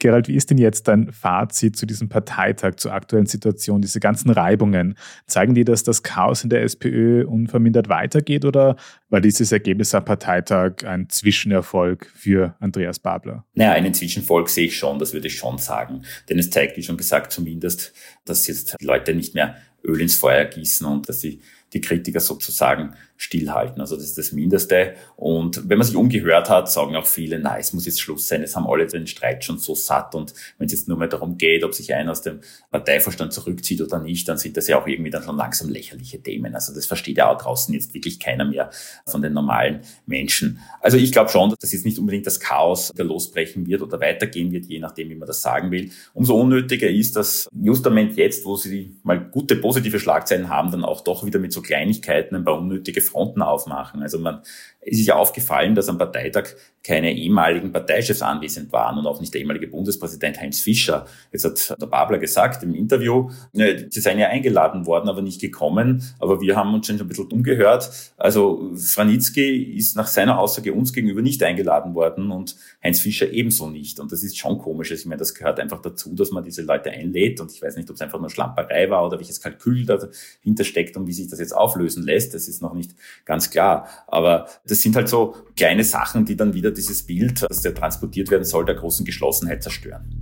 Gerald, 0.00 0.28
wie 0.28 0.34
ist 0.34 0.50
denn 0.50 0.58
jetzt 0.58 0.88
dein 0.88 1.12
Fazit 1.12 1.76
zu 1.76 1.86
diesem 1.86 2.08
Parteitag, 2.08 2.76
zur 2.76 2.92
aktuellen 2.92 3.26
Situation, 3.26 3.80
diese 3.80 4.00
ganzen 4.00 4.30
Reibungen? 4.30 4.96
Zeigen 5.26 5.54
die, 5.54 5.64
dass 5.64 5.82
das 5.82 6.02
Chaos 6.02 6.44
in 6.44 6.50
der 6.50 6.62
SPÖ 6.62 7.24
unvermindert 7.26 7.88
weitergeht 7.88 8.44
oder 8.44 8.76
war 9.08 9.20
dieses 9.20 9.52
Ergebnis 9.52 9.94
am 9.94 10.04
Parteitag 10.04 10.84
ein 10.84 11.08
Zwischenerfolg 11.08 12.10
für 12.14 12.56
Andreas 12.60 12.98
Babler? 12.98 13.44
Naja, 13.54 13.72
einen 13.72 13.94
Zwischenerfolg 13.94 14.48
sehe 14.48 14.66
ich 14.66 14.76
schon, 14.76 14.98
das 14.98 15.12
würde 15.12 15.28
ich 15.28 15.36
schon 15.36 15.58
sagen. 15.58 16.02
Denn 16.28 16.38
es 16.38 16.50
zeigt, 16.50 16.76
wie 16.76 16.82
schon 16.82 16.96
gesagt, 16.96 17.32
zumindest, 17.32 17.94
dass 18.24 18.46
jetzt 18.46 18.76
Leute 18.80 19.14
nicht 19.14 19.34
mehr 19.34 19.56
Öl 19.84 20.00
ins 20.00 20.16
Feuer 20.16 20.44
gießen 20.44 20.86
und 20.86 21.08
dass 21.08 21.20
sie 21.20 21.40
die 21.72 21.80
Kritiker 21.80 22.20
sozusagen 22.20 22.94
stillhalten. 23.16 23.80
Also 23.80 23.96
das 23.96 24.04
ist 24.04 24.18
das 24.18 24.32
Mindeste. 24.32 24.94
Und 25.16 25.68
wenn 25.68 25.78
man 25.78 25.86
sich 25.86 25.96
umgehört 25.96 26.50
hat, 26.50 26.70
sagen 26.70 26.96
auch 26.96 27.06
viele, 27.06 27.38
na, 27.38 27.58
es 27.58 27.72
muss 27.72 27.86
jetzt 27.86 28.00
Schluss 28.00 28.26
sein, 28.26 28.42
es 28.42 28.56
haben 28.56 28.66
alle 28.66 28.86
den 28.86 29.06
Streit 29.06 29.44
schon 29.44 29.58
so 29.58 29.74
satt. 29.74 30.14
Und 30.14 30.34
wenn 30.58 30.66
es 30.66 30.72
jetzt 30.72 30.88
nur 30.88 30.98
mehr 30.98 31.08
darum 31.08 31.38
geht, 31.38 31.64
ob 31.64 31.74
sich 31.74 31.94
einer 31.94 32.10
aus 32.10 32.22
dem 32.22 32.40
Parteiverstand 32.70 33.32
zurückzieht 33.32 33.80
oder 33.80 34.00
nicht, 34.00 34.28
dann 34.28 34.38
sind 34.38 34.56
das 34.56 34.66
ja 34.66 34.80
auch 34.80 34.86
irgendwie 34.86 35.10
dann 35.10 35.22
schon 35.22 35.36
langsam 35.36 35.68
lächerliche 35.68 36.20
Themen. 36.20 36.54
Also 36.54 36.74
das 36.74 36.86
versteht 36.86 37.18
ja 37.18 37.30
auch 37.30 37.40
draußen 37.40 37.72
jetzt 37.72 37.94
wirklich 37.94 38.18
keiner 38.18 38.44
mehr 38.44 38.70
von 39.06 39.22
den 39.22 39.32
normalen 39.32 39.80
Menschen. 40.06 40.58
Also 40.80 40.96
ich 40.96 41.12
glaube 41.12 41.30
schon, 41.30 41.50
dass 41.50 41.60
das 41.60 41.72
jetzt 41.72 41.84
nicht 41.84 41.98
unbedingt 41.98 42.26
das 42.26 42.40
Chaos 42.40 42.92
der 42.96 43.04
losbrechen 43.04 43.66
wird 43.66 43.82
oder 43.82 44.00
weitergehen 44.00 44.50
wird, 44.50 44.66
je 44.66 44.80
nachdem, 44.80 45.10
wie 45.10 45.14
man 45.14 45.28
das 45.28 45.40
sagen 45.40 45.70
will. 45.70 45.90
Umso 46.14 46.34
unnötiger 46.34 46.88
ist, 46.88 47.14
dass 47.16 47.48
justament 47.52 48.16
jetzt, 48.16 48.44
wo 48.44 48.56
sie 48.56 48.96
mal 49.02 49.20
gute 49.20 49.56
positive 49.56 50.00
Schlagzeilen 50.00 50.48
haben, 50.48 50.72
dann 50.72 50.84
auch 50.84 51.02
doch 51.02 51.24
wieder 51.24 51.38
mit 51.38 51.52
so 51.52 51.62
Kleinigkeiten 51.62 52.34
ein 52.34 52.44
paar 52.44 52.58
unnötige 52.58 53.03
Fronten 53.04 53.42
aufmachen. 53.42 54.02
Also 54.02 54.18
man 54.18 54.42
es 54.86 54.98
ist 54.98 55.06
ja 55.06 55.16
aufgefallen, 55.16 55.74
dass 55.74 55.88
am 55.88 55.98
Parteitag 55.98 56.48
keine 56.82 57.14
ehemaligen 57.14 57.72
Parteichefs 57.72 58.20
anwesend 58.20 58.70
waren 58.72 58.98
und 58.98 59.06
auch 59.06 59.20
nicht 59.20 59.32
der 59.32 59.40
ehemalige 59.40 59.68
Bundespräsident 59.68 60.38
Heinz 60.38 60.60
Fischer. 60.60 61.06
Jetzt 61.32 61.70
hat 61.70 61.80
der 61.80 61.86
Babler 61.86 62.18
gesagt 62.18 62.62
im 62.62 62.74
Interview, 62.74 63.30
sie 63.52 64.00
seien 64.00 64.18
ja 64.18 64.28
eingeladen 64.28 64.84
worden, 64.84 65.08
aber 65.08 65.22
nicht 65.22 65.40
gekommen. 65.40 66.04
Aber 66.18 66.42
wir 66.42 66.56
haben 66.56 66.74
uns 66.74 66.86
schon 66.86 67.00
ein 67.00 67.08
bisschen 67.08 67.32
umgehört. 67.32 67.90
Also 68.18 68.70
Franitzky 68.76 69.62
ist 69.76 69.96
nach 69.96 70.06
seiner 70.06 70.38
Aussage 70.38 70.74
uns 70.74 70.92
gegenüber 70.92 71.22
nicht 71.22 71.42
eingeladen 71.42 71.94
worden 71.94 72.30
und 72.30 72.56
Heinz 72.82 73.00
Fischer 73.00 73.30
ebenso 73.30 73.70
nicht. 73.70 73.98
Und 73.98 74.12
das 74.12 74.22
ist 74.22 74.36
schon 74.36 74.58
komisch. 74.58 74.90
Also 74.90 75.00
ich 75.00 75.06
meine, 75.06 75.20
das 75.20 75.34
gehört 75.34 75.60
einfach 75.60 75.80
dazu, 75.80 76.14
dass 76.14 76.32
man 76.32 76.44
diese 76.44 76.60
Leute 76.62 76.90
einlädt. 76.90 77.40
Und 77.40 77.50
ich 77.50 77.62
weiß 77.62 77.76
nicht, 77.76 77.88
ob 77.88 77.96
es 77.96 78.02
einfach 78.02 78.20
nur 78.20 78.28
Schlamperei 78.28 78.90
war 78.90 79.06
oder 79.06 79.18
welches 79.18 79.40
Kalkül 79.40 79.86
dahinter 79.86 80.64
steckt 80.64 80.98
und 80.98 81.06
wie 81.06 81.14
sich 81.14 81.28
das 81.28 81.38
jetzt 81.38 81.56
auflösen 81.56 82.04
lässt. 82.04 82.34
Das 82.34 82.46
ist 82.46 82.60
noch 82.60 82.74
nicht 82.74 82.94
ganz 83.24 83.48
klar. 83.48 83.88
Aber 84.06 84.48
das 84.66 84.73
sind 84.74 84.96
halt 84.96 85.08
so 85.08 85.34
kleine 85.56 85.84
Sachen, 85.84 86.24
die 86.24 86.36
dann 86.36 86.54
wieder 86.54 86.70
dieses 86.70 87.06
Bild, 87.06 87.44
das 87.48 87.62
ja 87.62 87.72
transportiert 87.72 88.30
werden 88.30 88.44
soll, 88.44 88.64
der 88.64 88.74
großen 88.74 89.04
Geschlossenheit 89.04 89.62
zerstören. 89.62 90.20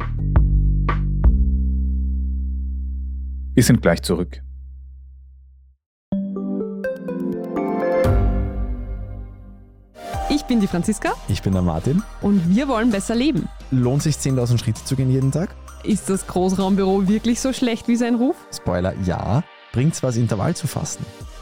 Wir 3.55 3.63
sind 3.63 3.83
gleich 3.83 4.03
zurück. 4.03 4.43
Ich 10.31 10.45
bin 10.45 10.61
die 10.61 10.67
Franziska. 10.67 11.13
Ich 11.29 11.43
bin 11.43 11.53
der 11.53 11.61
Martin. 11.61 12.03
Und 12.23 12.55
wir 12.55 12.67
wollen 12.67 12.91
besser 12.91 13.15
leben. 13.15 13.49
Lohnt 13.71 14.03
sich 14.03 14.17
10.000 14.17 14.59
Schritte 14.59 14.85
zu 14.85 14.97
gehen 14.97 15.11
jeden 15.11 15.31
Tag? 15.31 15.55
Ist 15.85 16.09
das 16.09 16.27
Großraumbüro 16.27 17.09
wirklich 17.09 17.41
so 17.41 17.53
schlecht 17.53 17.89
wie 17.89 17.97
sein 17.97 18.15
Ruf? 18.15 18.37
Spoiler, 18.55 18.95
ja. 19.05 19.43
Bringt's 19.73 20.03
was, 20.03 20.17
Intervall 20.17 20.57
zu 20.57 20.67
fasten? 20.67 21.05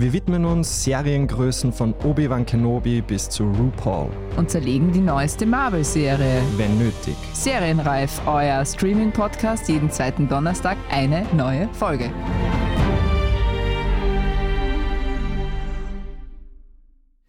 Wir 0.00 0.14
widmen 0.14 0.46
uns 0.46 0.84
Seriengrößen 0.84 1.74
von 1.74 1.92
Obi-Wan 1.92 2.46
Kenobi 2.46 3.02
bis 3.02 3.28
zu 3.28 3.44
RuPaul. 3.44 4.08
Und 4.38 4.50
zerlegen 4.50 4.90
die 4.92 5.00
neueste 5.02 5.44
Marvel-Serie. 5.44 6.40
Wenn 6.56 6.78
nötig. 6.78 7.14
Serienreif, 7.34 8.22
euer 8.26 8.64
Streaming-Podcast, 8.64 9.68
jeden 9.68 9.90
zweiten 9.90 10.26
Donnerstag 10.26 10.78
eine 10.90 11.26
neue 11.36 11.68
Folge. 11.74 12.10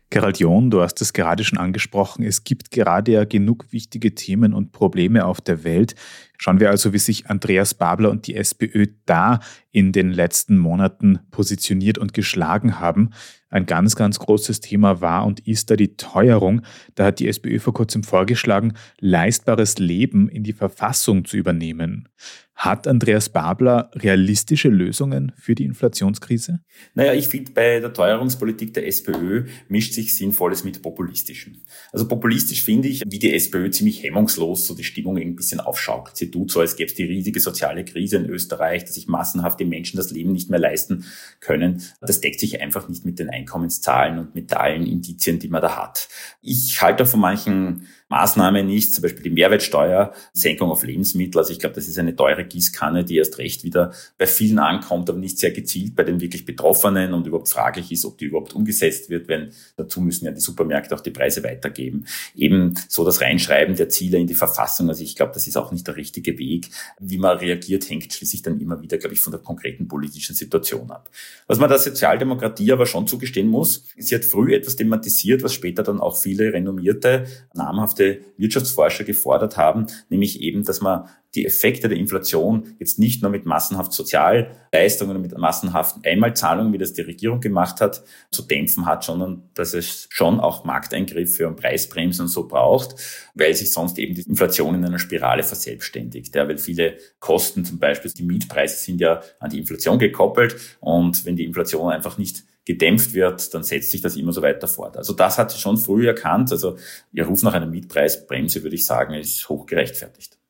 Gerald 0.09 0.39
John, 0.39 0.69
du 0.69 0.81
hast 0.81 1.01
es 1.01 1.11
gerade 1.11 1.43
schon 1.43 1.57
angesprochen, 1.57 2.23
es 2.23 2.43
gibt 2.43 2.71
gerade 2.71 3.13
ja 3.13 3.23
genug 3.25 3.71
wichtige 3.71 4.13
Themen 4.13 4.53
und 4.53 4.71
Probleme 4.73 5.25
auf 5.25 5.39
der 5.39 5.63
Welt. 5.63 5.95
Schauen 6.43 6.59
wir 6.59 6.71
also, 6.71 6.91
wie 6.91 6.97
sich 6.97 7.29
Andreas 7.29 7.75
Babler 7.75 8.09
und 8.09 8.25
die 8.25 8.35
SPÖ 8.35 8.87
da 9.05 9.41
in 9.69 9.91
den 9.91 10.09
letzten 10.09 10.57
Monaten 10.57 11.19
positioniert 11.29 11.99
und 11.99 12.15
geschlagen 12.15 12.79
haben. 12.79 13.11
Ein 13.51 13.67
ganz, 13.67 13.95
ganz 13.95 14.17
großes 14.17 14.59
Thema 14.59 15.01
war 15.01 15.27
und 15.27 15.41
ist 15.41 15.69
da 15.69 15.75
die 15.75 15.97
Teuerung. 15.97 16.61
Da 16.95 17.05
hat 17.05 17.19
die 17.19 17.27
SPÖ 17.27 17.59
vor 17.59 17.75
kurzem 17.75 18.03
vorgeschlagen, 18.03 18.73
leistbares 18.99 19.77
Leben 19.77 20.29
in 20.29 20.43
die 20.43 20.53
Verfassung 20.53 21.25
zu 21.25 21.37
übernehmen. 21.37 22.09
Hat 22.55 22.87
Andreas 22.87 23.29
Babler 23.29 23.89
realistische 23.95 24.69
Lösungen 24.69 25.31
für 25.35 25.55
die 25.55 25.65
Inflationskrise? 25.65 26.61
Naja, 26.93 27.13
ich 27.13 27.27
finde, 27.27 27.51
bei 27.53 27.79
der 27.79 27.91
Teuerungspolitik 27.91 28.73
der 28.73 28.87
SPÖ 28.87 29.47
mischt 29.67 29.93
sich 29.93 30.15
Sinnvolles 30.15 30.63
mit 30.63 30.81
Populistischem. 30.81 31.57
Also 31.91 32.07
populistisch 32.07 32.63
finde 32.63 32.87
ich, 32.87 33.01
wie 33.05 33.19
die 33.19 33.33
SPÖ 33.33 33.71
ziemlich 33.71 34.03
hemmungslos 34.03 34.67
so 34.67 34.75
die 34.75 34.83
Stimmung 34.83 35.17
ein 35.17 35.35
bisschen 35.35 35.59
aufschaukelt. 35.59 36.15
Sie 36.15 36.30
tut 36.31 36.51
so, 36.51 36.61
als 36.61 36.75
gäbe 36.75 36.89
es 36.89 36.95
die 36.95 37.03
riesige 37.03 37.39
soziale 37.39 37.85
Krise 37.85 38.17
in 38.17 38.25
Österreich, 38.25 38.85
dass 38.85 38.95
sich 38.95 39.07
massenhaft 39.07 39.59
die 39.59 39.65
Menschen 39.65 39.97
das 39.97 40.11
Leben 40.11 40.31
nicht 40.31 40.49
mehr 40.49 40.59
leisten 40.59 41.05
können. 41.39 41.83
Das 41.99 42.21
deckt 42.21 42.39
sich 42.39 42.61
einfach 42.61 42.87
nicht 42.89 43.05
mit 43.05 43.19
den 43.19 43.29
Einkommenszahlen 43.29 44.19
und 44.19 44.35
mit 44.35 44.53
allen 44.53 44.85
Indizien, 44.85 45.39
die 45.39 45.49
man 45.49 45.61
da 45.61 45.77
hat. 45.77 46.07
Ich 46.41 46.81
halte 46.81 47.05
von 47.05 47.19
manchen 47.19 47.87
Maßnahmen 48.11 48.67
nicht, 48.67 48.93
zum 48.93 49.03
Beispiel 49.03 49.23
die 49.23 49.29
Mehrwertsteuersenkung 49.29 50.69
auf 50.69 50.83
Lebensmittel. 50.83 51.39
Also 51.39 51.53
ich 51.53 51.59
glaube, 51.59 51.75
das 51.75 51.87
ist 51.87 51.97
eine 51.97 52.13
teure 52.13 52.43
Gießkanne, 52.43 53.05
die 53.05 53.15
erst 53.15 53.37
recht 53.37 53.63
wieder 53.63 53.93
bei 54.17 54.27
vielen 54.27 54.59
ankommt, 54.59 55.09
aber 55.09 55.17
nicht 55.17 55.39
sehr 55.39 55.51
gezielt 55.51 55.95
bei 55.95 56.03
den 56.03 56.19
wirklich 56.19 56.45
Betroffenen 56.45 57.13
und 57.13 57.25
überhaupt 57.25 57.47
fraglich 57.47 57.89
ist, 57.89 58.03
ob 58.03 58.17
die 58.17 58.25
überhaupt 58.25 58.53
umgesetzt 58.53 59.09
wird, 59.09 59.29
wenn 59.29 59.51
dazu 59.77 60.01
müssen 60.01 60.25
ja 60.25 60.31
die 60.31 60.41
Supermärkte 60.41 60.93
auch 60.93 60.99
die 60.99 61.11
Preise 61.11 61.41
weitergeben. 61.43 62.05
Eben 62.35 62.73
so 62.89 63.05
das 63.05 63.21
Reinschreiben 63.21 63.77
der 63.77 63.87
Ziele 63.87 64.17
in 64.17 64.27
die 64.27 64.35
Verfassung. 64.35 64.89
Also 64.89 65.03
ich 65.03 65.15
glaube, 65.15 65.31
das 65.33 65.47
ist 65.47 65.55
auch 65.55 65.71
nicht 65.71 65.87
der 65.87 65.95
richtige 65.95 66.20
Weg. 66.25 66.69
Wie 66.99 67.17
man 67.17 67.37
reagiert, 67.37 67.89
hängt 67.89 68.13
schließlich 68.13 68.41
dann 68.41 68.59
immer 68.59 68.81
wieder, 68.81 68.97
glaube 68.97 69.13
ich, 69.13 69.21
von 69.21 69.31
der 69.31 69.41
konkreten 69.41 69.87
politischen 69.87 70.35
Situation 70.35 70.89
ab. 70.91 71.09
Was 71.47 71.59
man 71.59 71.69
der 71.69 71.79
Sozialdemokratie 71.79 72.71
aber 72.71 72.85
schon 72.85 73.07
zugestehen 73.07 73.47
muss, 73.47 73.85
sie 73.97 74.15
hat 74.15 74.25
früh 74.25 74.53
etwas 74.53 74.75
thematisiert, 74.75 75.43
was 75.43 75.53
später 75.53 75.83
dann 75.83 75.99
auch 75.99 76.17
viele 76.17 76.53
renommierte, 76.53 77.25
namhafte 77.53 78.21
Wirtschaftsforscher 78.37 79.03
gefordert 79.03 79.57
haben, 79.57 79.87
nämlich 80.09 80.41
eben, 80.41 80.63
dass 80.63 80.81
man 80.81 81.09
die 81.35 81.45
Effekte 81.45 81.87
der 81.87 81.97
Inflation 81.97 82.75
jetzt 82.79 82.99
nicht 82.99 83.21
nur 83.21 83.31
mit 83.31 83.45
massenhaft 83.45 83.93
Sozialleistungen 83.93 85.15
und 85.15 85.21
mit 85.21 85.37
massenhaften 85.37 86.03
Einmalzahlungen, 86.03 86.73
wie 86.73 86.77
das 86.77 86.93
die 86.93 87.01
Regierung 87.01 87.39
gemacht 87.39 87.79
hat, 87.79 88.03
zu 88.31 88.43
dämpfen 88.43 88.85
hat, 88.85 89.03
sondern 89.03 89.43
dass 89.53 89.73
es 89.73 90.07
schon 90.09 90.39
auch 90.39 90.65
Markteingriffe 90.65 91.47
und 91.47 91.55
Preisbremsen 91.55 92.23
und 92.23 92.27
so 92.27 92.47
braucht, 92.47 92.95
weil 93.33 93.53
sich 93.53 93.71
sonst 93.71 93.97
eben 93.97 94.13
die 94.13 94.21
Inflation 94.21 94.75
in 94.75 94.85
einer 94.85 94.99
Spirale 94.99 95.43
verselbstständigt. 95.43 96.35
Ja, 96.35 96.47
weil 96.47 96.57
viele 96.57 96.97
Kosten, 97.19 97.63
zum 97.63 97.79
Beispiel 97.79 98.11
die 98.11 98.23
Mietpreise, 98.23 98.77
sind 98.77 98.99
ja 98.99 99.21
an 99.39 99.49
die 99.49 99.59
Inflation 99.59 99.99
gekoppelt 99.99 100.55
und 100.79 101.25
wenn 101.25 101.37
die 101.37 101.45
Inflation 101.45 101.91
einfach 101.91 102.17
nicht 102.17 102.43
gedämpft 102.65 103.13
wird, 103.13 103.53
dann 103.53 103.63
setzt 103.63 103.91
sich 103.91 104.01
das 104.01 104.15
immer 104.15 104.33
so 104.33 104.41
weiter 104.41 104.67
fort. 104.67 104.97
Also 104.97 105.13
das 105.13 105.37
hat 105.37 105.51
sie 105.51 105.57
schon 105.57 105.77
früh 105.77 106.07
erkannt. 106.07 106.51
Also 106.51 106.77
ihr 107.11 107.25
Ruf 107.25 107.41
nach 107.41 107.53
einer 107.53 107.65
Mietpreisbremse, 107.65 108.61
würde 108.63 108.75
ich 108.75 108.85
sagen, 108.85 109.13
ist 109.15 109.49
hoch 109.49 109.65
gerechtfertigt. 109.65 110.40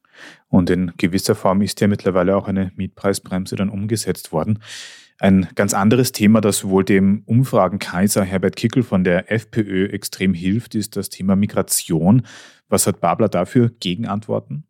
Und 0.47 0.69
in 0.69 0.93
gewisser 0.97 1.35
Form 1.35 1.61
ist 1.61 1.81
ja 1.81 1.87
mittlerweile 1.87 2.35
auch 2.35 2.47
eine 2.47 2.71
Mietpreisbremse 2.75 3.55
dann 3.55 3.69
umgesetzt 3.69 4.31
worden. 4.31 4.59
Ein 5.19 5.47
ganz 5.53 5.75
anderes 5.75 6.13
Thema, 6.13 6.41
das 6.41 6.65
wohl 6.65 6.83
dem 6.83 7.21
Umfragenkaiser 7.25 8.23
Herbert 8.23 8.55
Kickel 8.55 8.81
von 8.81 9.03
der 9.03 9.31
FPÖ 9.31 9.85
extrem 9.85 10.33
hilft, 10.33 10.73
ist 10.73 10.95
das 10.95 11.09
Thema 11.09 11.35
Migration. 11.35 12.25
Was 12.69 12.87
hat 12.87 13.01
Babler 13.01 13.29
dafür 13.29 13.69
Gegenantworten? 13.79 14.65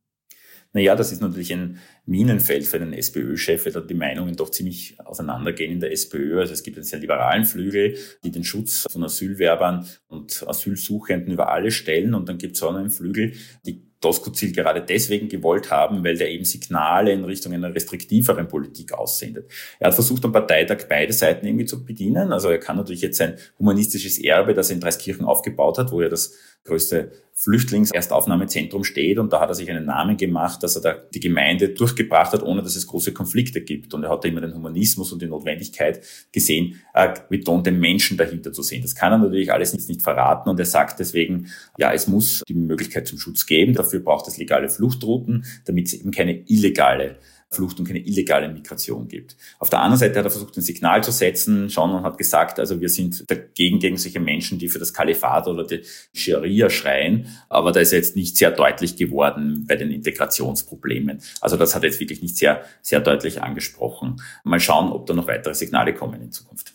Naja, 0.74 0.96
das 0.96 1.12
ist 1.12 1.22
natürlich 1.22 1.52
ein 1.54 1.80
Minenfeld 2.06 2.66
für 2.66 2.80
den 2.80 2.94
SPÖ-Chef, 2.94 3.66
weil 3.66 3.74
da 3.74 3.82
die 3.82 3.94
Meinungen 3.94 4.36
doch 4.36 4.50
ziemlich 4.50 4.98
auseinandergehen 5.00 5.72
in 5.72 5.80
der 5.82 5.92
SPÖ. 5.92 6.40
Also 6.40 6.54
es 6.54 6.64
gibt 6.64 6.78
einen 6.78 6.86
sehr 6.86 7.00
liberalen 7.00 7.44
Flügel, 7.44 7.98
die 8.24 8.32
den 8.32 8.44
Schutz 8.44 8.88
von 8.90 9.04
Asylwerbern 9.04 9.86
und 10.08 10.46
Asylsuchenden 10.48 11.34
über 11.34 11.52
alle 11.52 11.72
stellen. 11.72 12.14
Und 12.14 12.30
dann 12.30 12.38
gibt 12.38 12.56
es 12.56 12.64
auch 12.64 12.72
noch 12.72 12.80
einen 12.80 12.90
Flügel, 12.90 13.34
die 13.66 13.91
Doskozil 14.02 14.52
gerade 14.52 14.82
deswegen 14.82 15.30
gewollt 15.30 15.70
haben, 15.72 16.04
weil 16.04 16.18
der 16.18 16.30
eben 16.30 16.44
Signale 16.44 17.12
in 17.12 17.24
Richtung 17.24 17.54
einer 17.54 17.74
restriktiveren 17.74 18.48
Politik 18.48 18.94
aussendet. 18.94 19.50
Er 19.80 19.88
hat 19.88 19.94
versucht, 19.94 20.26
am 20.26 20.32
Parteitag 20.32 20.88
beide 20.90 21.14
Seiten 21.14 21.46
irgendwie 21.46 21.66
zu 21.66 21.86
bedienen. 21.86 22.34
Also 22.34 22.50
er 22.50 22.58
kann 22.58 22.78
natürlich 22.78 23.02
jetzt 23.02 23.18
sein 23.18 23.38
humanistisches 23.60 24.18
Erbe, 24.18 24.54
das 24.54 24.70
er 24.70 24.76
in 24.76 24.82
Dreiskirchen 24.82 25.26
aufgebaut 25.26 25.78
hat, 25.78 25.92
wo 25.92 26.02
er 26.02 26.10
das 26.10 26.34
größte 26.64 27.12
Flüchtlingserstaufnahmezentrum 27.34 28.84
steht 28.84 29.18
und 29.18 29.34
da 29.34 29.40
hat 29.40 29.50
er 29.50 29.56
sich 29.56 29.70
einen 29.70 29.86
Namen 29.86 30.16
gemacht, 30.16 30.62
dass 30.62 30.76
er 30.76 30.82
da 30.82 30.94
die 30.94 31.20
Gemeinde 31.20 31.70
durchgebracht 31.70 32.34
hat, 32.34 32.44
ohne 32.44 32.62
dass 32.62 32.76
es 32.76 32.86
große 32.86 33.14
Konflikte 33.14 33.62
gibt. 33.62 33.96
Und 33.96 34.04
er 34.04 34.12
hat 34.12 34.24
da 34.24 34.30
immer 34.30 34.42
den 34.42 34.54
Humanismus 34.54 35.12
und 35.12 35.24
die 35.24 35.28
Notwendigkeit 35.28 36.02
gesehen, 36.32 36.80
äh, 36.94 37.14
betont 37.30 37.66
den 37.66 37.80
Menschen 37.80 38.16
dahinter 38.16 38.54
zu 38.54 38.62
sehen. 38.62 38.84
Das 38.84 38.94
kann 38.94 39.12
er 39.12 39.18
natürlich 39.18 39.52
alles 39.52 39.74
nicht 39.74 40.02
verraten 40.04 40.50
und 40.50 40.60
er 40.60 40.66
sagt 40.66 41.00
deswegen, 41.00 41.48
ja, 41.78 41.92
es 41.94 42.08
muss 42.08 42.44
die 42.48 42.54
Möglichkeit 42.54 43.08
zum 43.08 43.18
Schutz 43.18 43.48
geben. 43.48 43.74
Dafür 43.74 44.02
braucht 44.02 44.28
es 44.28 44.38
legale 44.38 44.70
Fluchtrouten, 44.70 45.46
damit 45.66 45.88
es 45.88 45.94
eben 45.94 46.12
keine 46.12 46.44
illegale 46.48 47.18
Flucht 47.54 47.80
und 47.80 47.86
keine 47.86 48.00
illegale 48.00 48.48
Migration 48.48 49.10
gibt. 49.10 49.36
Auf 49.60 49.70
der 49.70 49.82
anderen 49.82 50.00
Seite 50.00 50.18
hat 50.18 50.26
er 50.26 50.32
versucht, 50.32 50.56
ein 50.56 50.62
Signal 50.62 51.04
zu 51.04 51.12
setzen, 51.12 51.70
schon 51.70 51.92
und 51.92 52.04
hat 52.04 52.18
gesagt, 52.18 52.60
also 52.60 52.80
wir 52.80 52.88
sind 52.88 53.30
dagegen 53.30 53.80
gegen 53.80 53.98
solche 53.98 54.22
Menschen, 54.22 54.58
die 54.58 54.70
für 54.70 54.80
das 54.80 54.94
Kalifat 54.94 55.48
oder 55.48 55.66
die 55.66 55.82
Scharia 56.14 56.70
schreien, 56.70 57.28
aber 57.50 57.74
da 57.74 57.82
ist 57.82 57.92
jetzt 57.92 58.16
nicht 58.16 58.38
sehr 58.38 58.52
deutlich 58.52 58.96
geworden 58.96 59.66
bei 59.68 59.76
den 59.76 59.92
Integrationsproblemen. 59.92 61.22
Also 61.42 61.58
das 61.58 61.76
hat 61.76 61.84
er 61.84 61.90
jetzt 61.90 62.00
wirklich 62.00 62.22
nicht 62.22 62.38
sehr, 62.38 62.64
sehr 62.82 63.02
deutlich 63.02 63.42
angesprochen. 63.42 64.22
Mal 64.46 64.62
schauen, 64.62 64.90
ob 64.92 65.06
da 65.06 65.14
noch 65.14 65.28
weitere 65.28 65.54
Signale 65.54 65.94
kommen 65.94 66.22
in 66.22 66.32
Zukunft. 66.32 66.74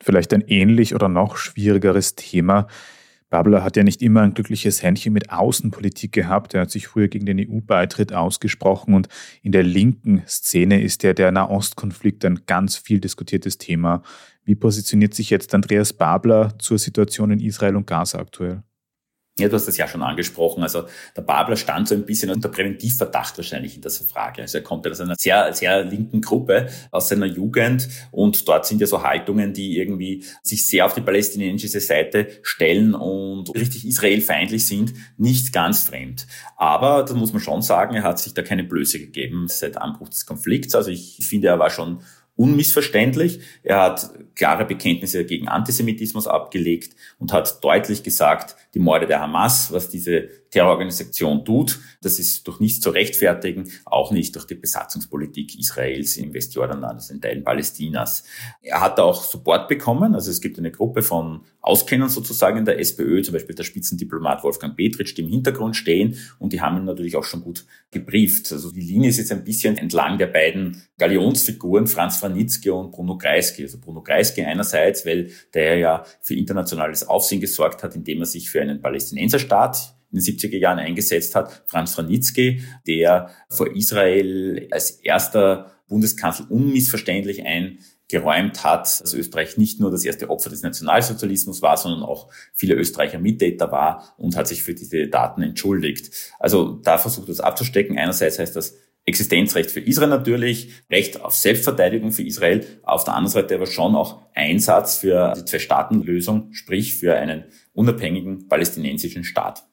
Vielleicht 0.00 0.34
ein 0.34 0.44
ähnlich 0.46 0.94
oder 0.94 1.08
noch 1.08 1.38
schwierigeres 1.38 2.14
Thema 2.14 2.68
Babler 3.30 3.62
hat 3.62 3.76
ja 3.76 3.82
nicht 3.82 4.00
immer 4.00 4.22
ein 4.22 4.32
glückliches 4.32 4.82
Händchen 4.82 5.12
mit 5.12 5.30
Außenpolitik 5.30 6.12
gehabt. 6.12 6.54
Er 6.54 6.62
hat 6.62 6.70
sich 6.70 6.86
früher 6.86 7.08
gegen 7.08 7.26
den 7.26 7.38
EU-Beitritt 7.38 8.12
ausgesprochen 8.12 8.94
und 8.94 9.08
in 9.42 9.52
der 9.52 9.62
linken 9.62 10.22
Szene 10.26 10.82
ist 10.82 11.02
ja 11.02 11.12
der 11.12 11.30
Nahostkonflikt 11.30 12.24
ein 12.24 12.40
ganz 12.46 12.76
viel 12.76 13.00
diskutiertes 13.00 13.58
Thema. 13.58 14.02
Wie 14.44 14.54
positioniert 14.54 15.12
sich 15.12 15.28
jetzt 15.28 15.54
Andreas 15.54 15.92
Babler 15.92 16.58
zur 16.58 16.78
Situation 16.78 17.30
in 17.30 17.40
Israel 17.40 17.76
und 17.76 17.86
Gaza 17.86 18.18
aktuell? 18.18 18.62
Ja, 19.38 19.48
du 19.48 19.54
hast 19.54 19.68
das 19.68 19.76
ja 19.76 19.86
schon 19.86 20.02
angesprochen. 20.02 20.64
Also 20.64 20.84
der 21.16 21.22
Babler 21.22 21.56
stand 21.56 21.86
so 21.86 21.94
ein 21.94 22.04
bisschen 22.04 22.30
unter 22.30 22.48
Präventivverdacht 22.48 23.36
wahrscheinlich 23.38 23.76
in 23.76 23.82
dieser 23.82 24.04
Frage. 24.04 24.42
Also 24.42 24.58
er 24.58 24.64
kommt 24.64 24.84
ja 24.84 24.90
aus 24.90 25.00
einer 25.00 25.14
sehr, 25.16 25.52
sehr 25.52 25.84
linken 25.84 26.20
Gruppe 26.20 26.68
aus 26.90 27.08
seiner 27.08 27.26
Jugend 27.26 27.88
und 28.10 28.48
dort 28.48 28.66
sind 28.66 28.80
ja 28.80 28.88
so 28.88 29.04
Haltungen, 29.04 29.52
die 29.52 29.78
irgendwie 29.78 30.24
sich 30.42 30.66
sehr 30.66 30.86
auf 30.86 30.94
die 30.94 31.02
palästinensische 31.02 31.78
Seite 31.78 32.28
stellen 32.42 32.94
und 32.94 33.54
richtig 33.54 33.86
israelfeindlich 33.86 34.66
sind, 34.66 34.92
nicht 35.16 35.52
ganz 35.52 35.84
fremd. 35.84 36.26
Aber 36.56 37.04
das 37.04 37.14
muss 37.14 37.32
man 37.32 37.40
schon 37.40 37.62
sagen, 37.62 37.94
er 37.94 38.02
hat 38.02 38.18
sich 38.18 38.34
da 38.34 38.42
keine 38.42 38.64
Blöße 38.64 38.98
gegeben 38.98 39.46
seit 39.46 39.76
Anbruch 39.76 40.08
des 40.08 40.26
Konflikts. 40.26 40.74
Also 40.74 40.90
ich 40.90 41.18
finde, 41.20 41.46
er 41.46 41.60
war 41.60 41.70
schon 41.70 42.00
unmissverständlich. 42.38 43.40
Er 43.64 43.82
hat 43.82 44.10
klare 44.36 44.64
Bekenntnisse 44.64 45.24
gegen 45.24 45.48
Antisemitismus 45.48 46.28
abgelegt 46.28 46.94
und 47.18 47.32
hat 47.32 47.62
deutlich 47.64 48.04
gesagt, 48.04 48.56
die 48.74 48.78
Morde 48.78 49.06
der 49.06 49.20
Hamas, 49.20 49.72
was 49.72 49.90
diese 49.90 50.28
Terrororganisation 50.50 51.44
tut, 51.44 51.78
das 52.00 52.18
ist 52.18 52.46
durch 52.46 52.60
nichts 52.60 52.80
zu 52.80 52.90
rechtfertigen, 52.90 53.70
auch 53.84 54.12
nicht 54.12 54.34
durch 54.34 54.46
die 54.46 54.54
Besatzungspolitik 54.54 55.58
Israels 55.58 56.16
im 56.16 56.32
Westjordanland, 56.32 56.94
also 56.94 57.14
in 57.14 57.20
Teilen 57.20 57.44
Palästinas. 57.44 58.24
Er 58.62 58.80
hat 58.80 58.98
auch 59.00 59.24
Support 59.24 59.68
bekommen, 59.68 60.14
also 60.14 60.30
es 60.30 60.40
gibt 60.40 60.58
eine 60.58 60.70
Gruppe 60.70 61.02
von 61.02 61.42
Auskennern 61.60 62.08
sozusagen 62.08 62.58
in 62.58 62.64
der 62.64 62.78
SPÖ, 62.78 63.22
zum 63.22 63.34
Beispiel 63.34 63.54
der 63.54 63.64
Spitzendiplomat 63.64 64.42
Wolfgang 64.42 64.76
Petritsch, 64.76 65.16
die 65.16 65.22
im 65.22 65.28
Hintergrund 65.28 65.76
stehen 65.76 66.16
und 66.38 66.52
die 66.52 66.60
haben 66.60 66.78
ihn 66.78 66.84
natürlich 66.84 67.16
auch 67.16 67.24
schon 67.24 67.42
gut 67.42 67.66
gebrieft. 67.90 68.50
Also 68.52 68.70
die 68.70 68.80
Linie 68.80 69.10
ist 69.10 69.18
jetzt 69.18 69.32
ein 69.32 69.44
bisschen 69.44 69.76
entlang 69.76 70.18
der 70.18 70.28
beiden 70.28 70.82
Galionsfiguren, 70.98 71.86
Franz 71.86 72.18
Franitzky 72.18 72.70
und 72.70 72.92
Bruno 72.92 73.18
Kreisky. 73.18 73.62
Also 73.64 73.78
Bruno 73.78 74.02
Kreisky 74.02 74.42
einerseits, 74.42 75.04
weil 75.04 75.30
der 75.52 75.76
ja 75.76 76.04
für 76.22 76.34
internationales 76.34 77.06
Aufsehen 77.06 77.40
gesorgt 77.40 77.82
hat, 77.82 77.94
indem 77.96 78.20
er 78.20 78.26
sich 78.26 78.50
für 78.50 78.62
einen 78.62 78.80
Palästinenserstaat 78.80 79.97
in 80.10 80.18
den 80.18 80.24
70er 80.24 80.56
Jahren 80.56 80.78
eingesetzt 80.78 81.34
hat, 81.34 81.64
Franz 81.66 81.94
Franitzky, 81.94 82.62
der 82.86 83.30
vor 83.48 83.74
Israel 83.74 84.68
als 84.70 84.90
erster 84.90 85.72
Bundeskanzler 85.88 86.50
unmissverständlich 86.50 87.44
eingeräumt 87.44 88.64
hat, 88.64 89.00
dass 89.00 89.14
Österreich 89.14 89.56
nicht 89.56 89.80
nur 89.80 89.90
das 89.90 90.04
erste 90.04 90.30
Opfer 90.30 90.50
des 90.50 90.62
Nationalsozialismus 90.62 91.62
war, 91.62 91.76
sondern 91.76 92.02
auch 92.02 92.28
viele 92.54 92.74
Österreicher 92.74 93.18
Mittäter 93.18 93.72
war 93.72 94.14
und 94.18 94.36
hat 94.36 94.48
sich 94.48 94.62
für 94.62 94.74
diese 94.74 95.08
Daten 95.08 95.42
entschuldigt. 95.42 96.34
Also 96.38 96.72
da 96.82 96.98
versucht 96.98 97.28
das 97.28 97.40
abzustecken. 97.40 97.98
Einerseits 97.98 98.38
heißt 98.38 98.54
das 98.54 98.74
Existenzrecht 99.08 99.70
für 99.70 99.80
Israel 99.80 100.10
natürlich, 100.10 100.70
Recht 100.90 101.22
auf 101.22 101.34
Selbstverteidigung 101.34 102.12
für 102.12 102.22
Israel, 102.22 102.66
auf 102.82 103.04
der 103.04 103.14
anderen 103.14 103.32
Seite 103.32 103.54
aber 103.54 103.66
schon 103.66 103.96
auch 103.96 104.20
Einsatz 104.34 104.98
für 104.98 105.32
die 105.34 105.46
Zwei-Staaten-Lösung, 105.46 106.52
sprich 106.52 106.94
für 106.96 107.14
einen 107.14 107.44
unabhängigen 107.72 108.48
palästinensischen 108.48 109.24
Staat. 109.24 109.67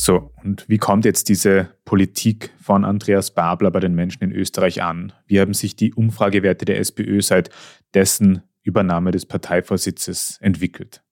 So, 0.00 0.32
und 0.44 0.64
wie 0.68 0.78
kommt 0.78 1.04
jetzt 1.04 1.28
diese 1.28 1.74
Politik 1.84 2.54
von 2.62 2.84
Andreas 2.84 3.32
Babler 3.34 3.72
bei 3.72 3.80
den 3.80 3.96
Menschen 3.96 4.22
in 4.22 4.30
Österreich 4.30 4.80
an? 4.80 5.12
Wie 5.26 5.40
haben 5.40 5.54
sich 5.54 5.74
die 5.74 5.92
Umfragewerte 5.92 6.64
der 6.64 6.78
SPÖ 6.78 7.20
seit 7.20 7.50
dessen 7.94 8.42
Übernahme 8.62 9.10
des 9.10 9.26
Parteivorsitzes 9.26 10.38
entwickelt? 10.40 11.02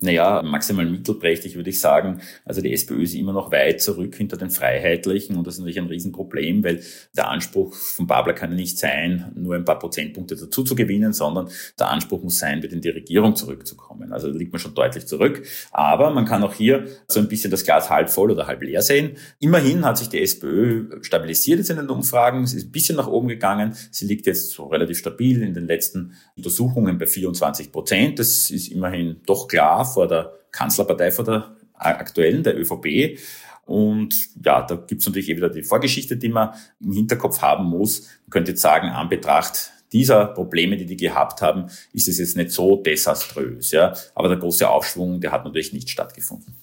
Naja, 0.00 0.42
maximal 0.42 0.86
mittelprächtig 0.86 1.56
würde 1.56 1.70
ich 1.70 1.80
sagen. 1.80 2.20
Also 2.44 2.60
die 2.60 2.72
SPÖ 2.72 3.02
ist 3.02 3.14
immer 3.14 3.32
noch 3.32 3.50
weit 3.50 3.80
zurück 3.80 4.14
hinter 4.14 4.36
den 4.36 4.50
Freiheitlichen 4.50 5.36
und 5.36 5.46
das 5.46 5.54
ist 5.54 5.60
natürlich 5.60 5.80
ein 5.80 5.86
Riesenproblem, 5.86 6.62
weil 6.62 6.80
der 7.16 7.28
Anspruch 7.28 7.74
von 7.74 8.06
Babler 8.06 8.34
kann 8.34 8.54
nicht 8.54 8.78
sein, 8.78 9.32
nur 9.34 9.56
ein 9.56 9.64
paar 9.64 9.78
Prozentpunkte 9.78 10.36
dazu 10.36 10.62
zu 10.62 10.74
gewinnen, 10.76 11.12
sondern 11.12 11.48
der 11.78 11.90
Anspruch 11.90 12.22
muss 12.22 12.38
sein, 12.38 12.62
wieder 12.62 12.74
in 12.74 12.80
die 12.80 12.90
Regierung 12.90 13.34
zurückzukommen. 13.34 14.12
Also 14.12 14.30
da 14.30 14.38
liegt 14.38 14.52
man 14.52 14.60
schon 14.60 14.74
deutlich 14.74 15.06
zurück. 15.06 15.44
Aber 15.72 16.10
man 16.10 16.24
kann 16.26 16.44
auch 16.44 16.54
hier 16.54 16.86
so 17.08 17.18
ein 17.18 17.28
bisschen 17.28 17.50
das 17.50 17.64
Glas 17.64 17.90
halb 17.90 18.08
voll 18.10 18.30
oder 18.30 18.46
halb 18.46 18.62
leer 18.62 18.82
sehen. 18.82 19.16
Immerhin 19.40 19.84
hat 19.84 19.98
sich 19.98 20.08
die 20.08 20.22
SPÖ 20.22 21.02
stabilisiert 21.02 21.58
jetzt 21.58 21.70
in 21.70 21.76
den 21.76 21.90
Umfragen. 21.90 22.46
Sie 22.46 22.58
ist 22.58 22.68
ein 22.68 22.72
bisschen 22.72 22.96
nach 22.96 23.08
oben 23.08 23.28
gegangen. 23.28 23.74
Sie 23.90 24.06
liegt 24.06 24.26
jetzt 24.26 24.50
so 24.50 24.66
relativ 24.66 24.98
stabil 24.98 25.42
in 25.42 25.54
den 25.54 25.66
letzten 25.66 26.12
Untersuchungen 26.36 26.98
bei 26.98 27.06
24 27.06 27.72
Prozent. 27.72 28.18
Das 28.18 28.50
ist 28.50 28.68
immerhin 28.68 29.20
doch 29.26 29.48
klar 29.48 29.87
vor 29.92 30.08
der 30.08 30.32
Kanzlerpartei, 30.52 31.10
vor 31.10 31.24
der 31.24 31.56
aktuellen, 31.74 32.42
der 32.42 32.58
ÖVP. 32.58 33.18
Und 33.64 34.30
ja, 34.42 34.62
da 34.62 34.76
gibt's 34.76 35.06
natürlich 35.06 35.28
eh 35.28 35.36
wieder 35.36 35.50
die 35.50 35.62
Vorgeschichte, 35.62 36.16
die 36.16 36.30
man 36.30 36.54
im 36.80 36.92
Hinterkopf 36.92 37.42
haben 37.42 37.66
muss. 37.66 38.08
Man 38.24 38.30
könnte 38.30 38.52
jetzt 38.52 38.62
sagen, 38.62 38.88
an 38.88 39.08
Betracht 39.08 39.72
dieser 39.92 40.26
Probleme, 40.26 40.76
die 40.76 40.86
die 40.86 40.96
gehabt 40.96 41.42
haben, 41.42 41.66
ist 41.92 42.08
es 42.08 42.18
jetzt 42.18 42.36
nicht 42.36 42.50
so 42.50 42.82
desaströs. 42.82 43.70
Ja? 43.70 43.94
Aber 44.14 44.28
der 44.28 44.38
große 44.38 44.68
Aufschwung, 44.68 45.20
der 45.20 45.32
hat 45.32 45.44
natürlich 45.44 45.72
nicht 45.72 45.90
stattgefunden. 45.90 46.54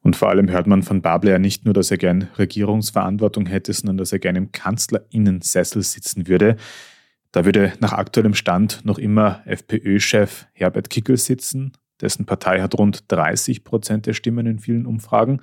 Und 0.00 0.16
vor 0.16 0.30
allem 0.30 0.50
hört 0.50 0.66
man 0.66 0.82
von 0.82 1.02
Babler 1.02 1.32
ja 1.32 1.38
nicht 1.38 1.66
nur, 1.66 1.74
dass 1.74 1.90
er 1.90 1.98
gern 1.98 2.28
Regierungsverantwortung 2.38 3.44
hätte, 3.44 3.74
sondern 3.74 3.98
dass 3.98 4.12
er 4.12 4.18
gern 4.18 4.36
im 4.36 4.50
Kanzlerinnensessel 4.50 5.82
sitzen 5.82 6.26
würde. 6.26 6.56
Da 7.32 7.44
würde 7.44 7.74
nach 7.80 7.92
aktuellem 7.92 8.32
Stand 8.32 8.82
noch 8.86 8.98
immer 8.98 9.42
FPÖ-Chef 9.44 10.46
Herbert 10.54 10.88
Kickel 10.88 11.18
sitzen 11.18 11.72
dessen 12.00 12.26
Partei 12.26 12.60
hat 12.60 12.78
rund 12.78 13.04
30 13.08 13.64
Prozent 13.64 14.06
der 14.06 14.14
Stimmen 14.14 14.46
in 14.46 14.58
vielen 14.58 14.86
Umfragen. 14.86 15.40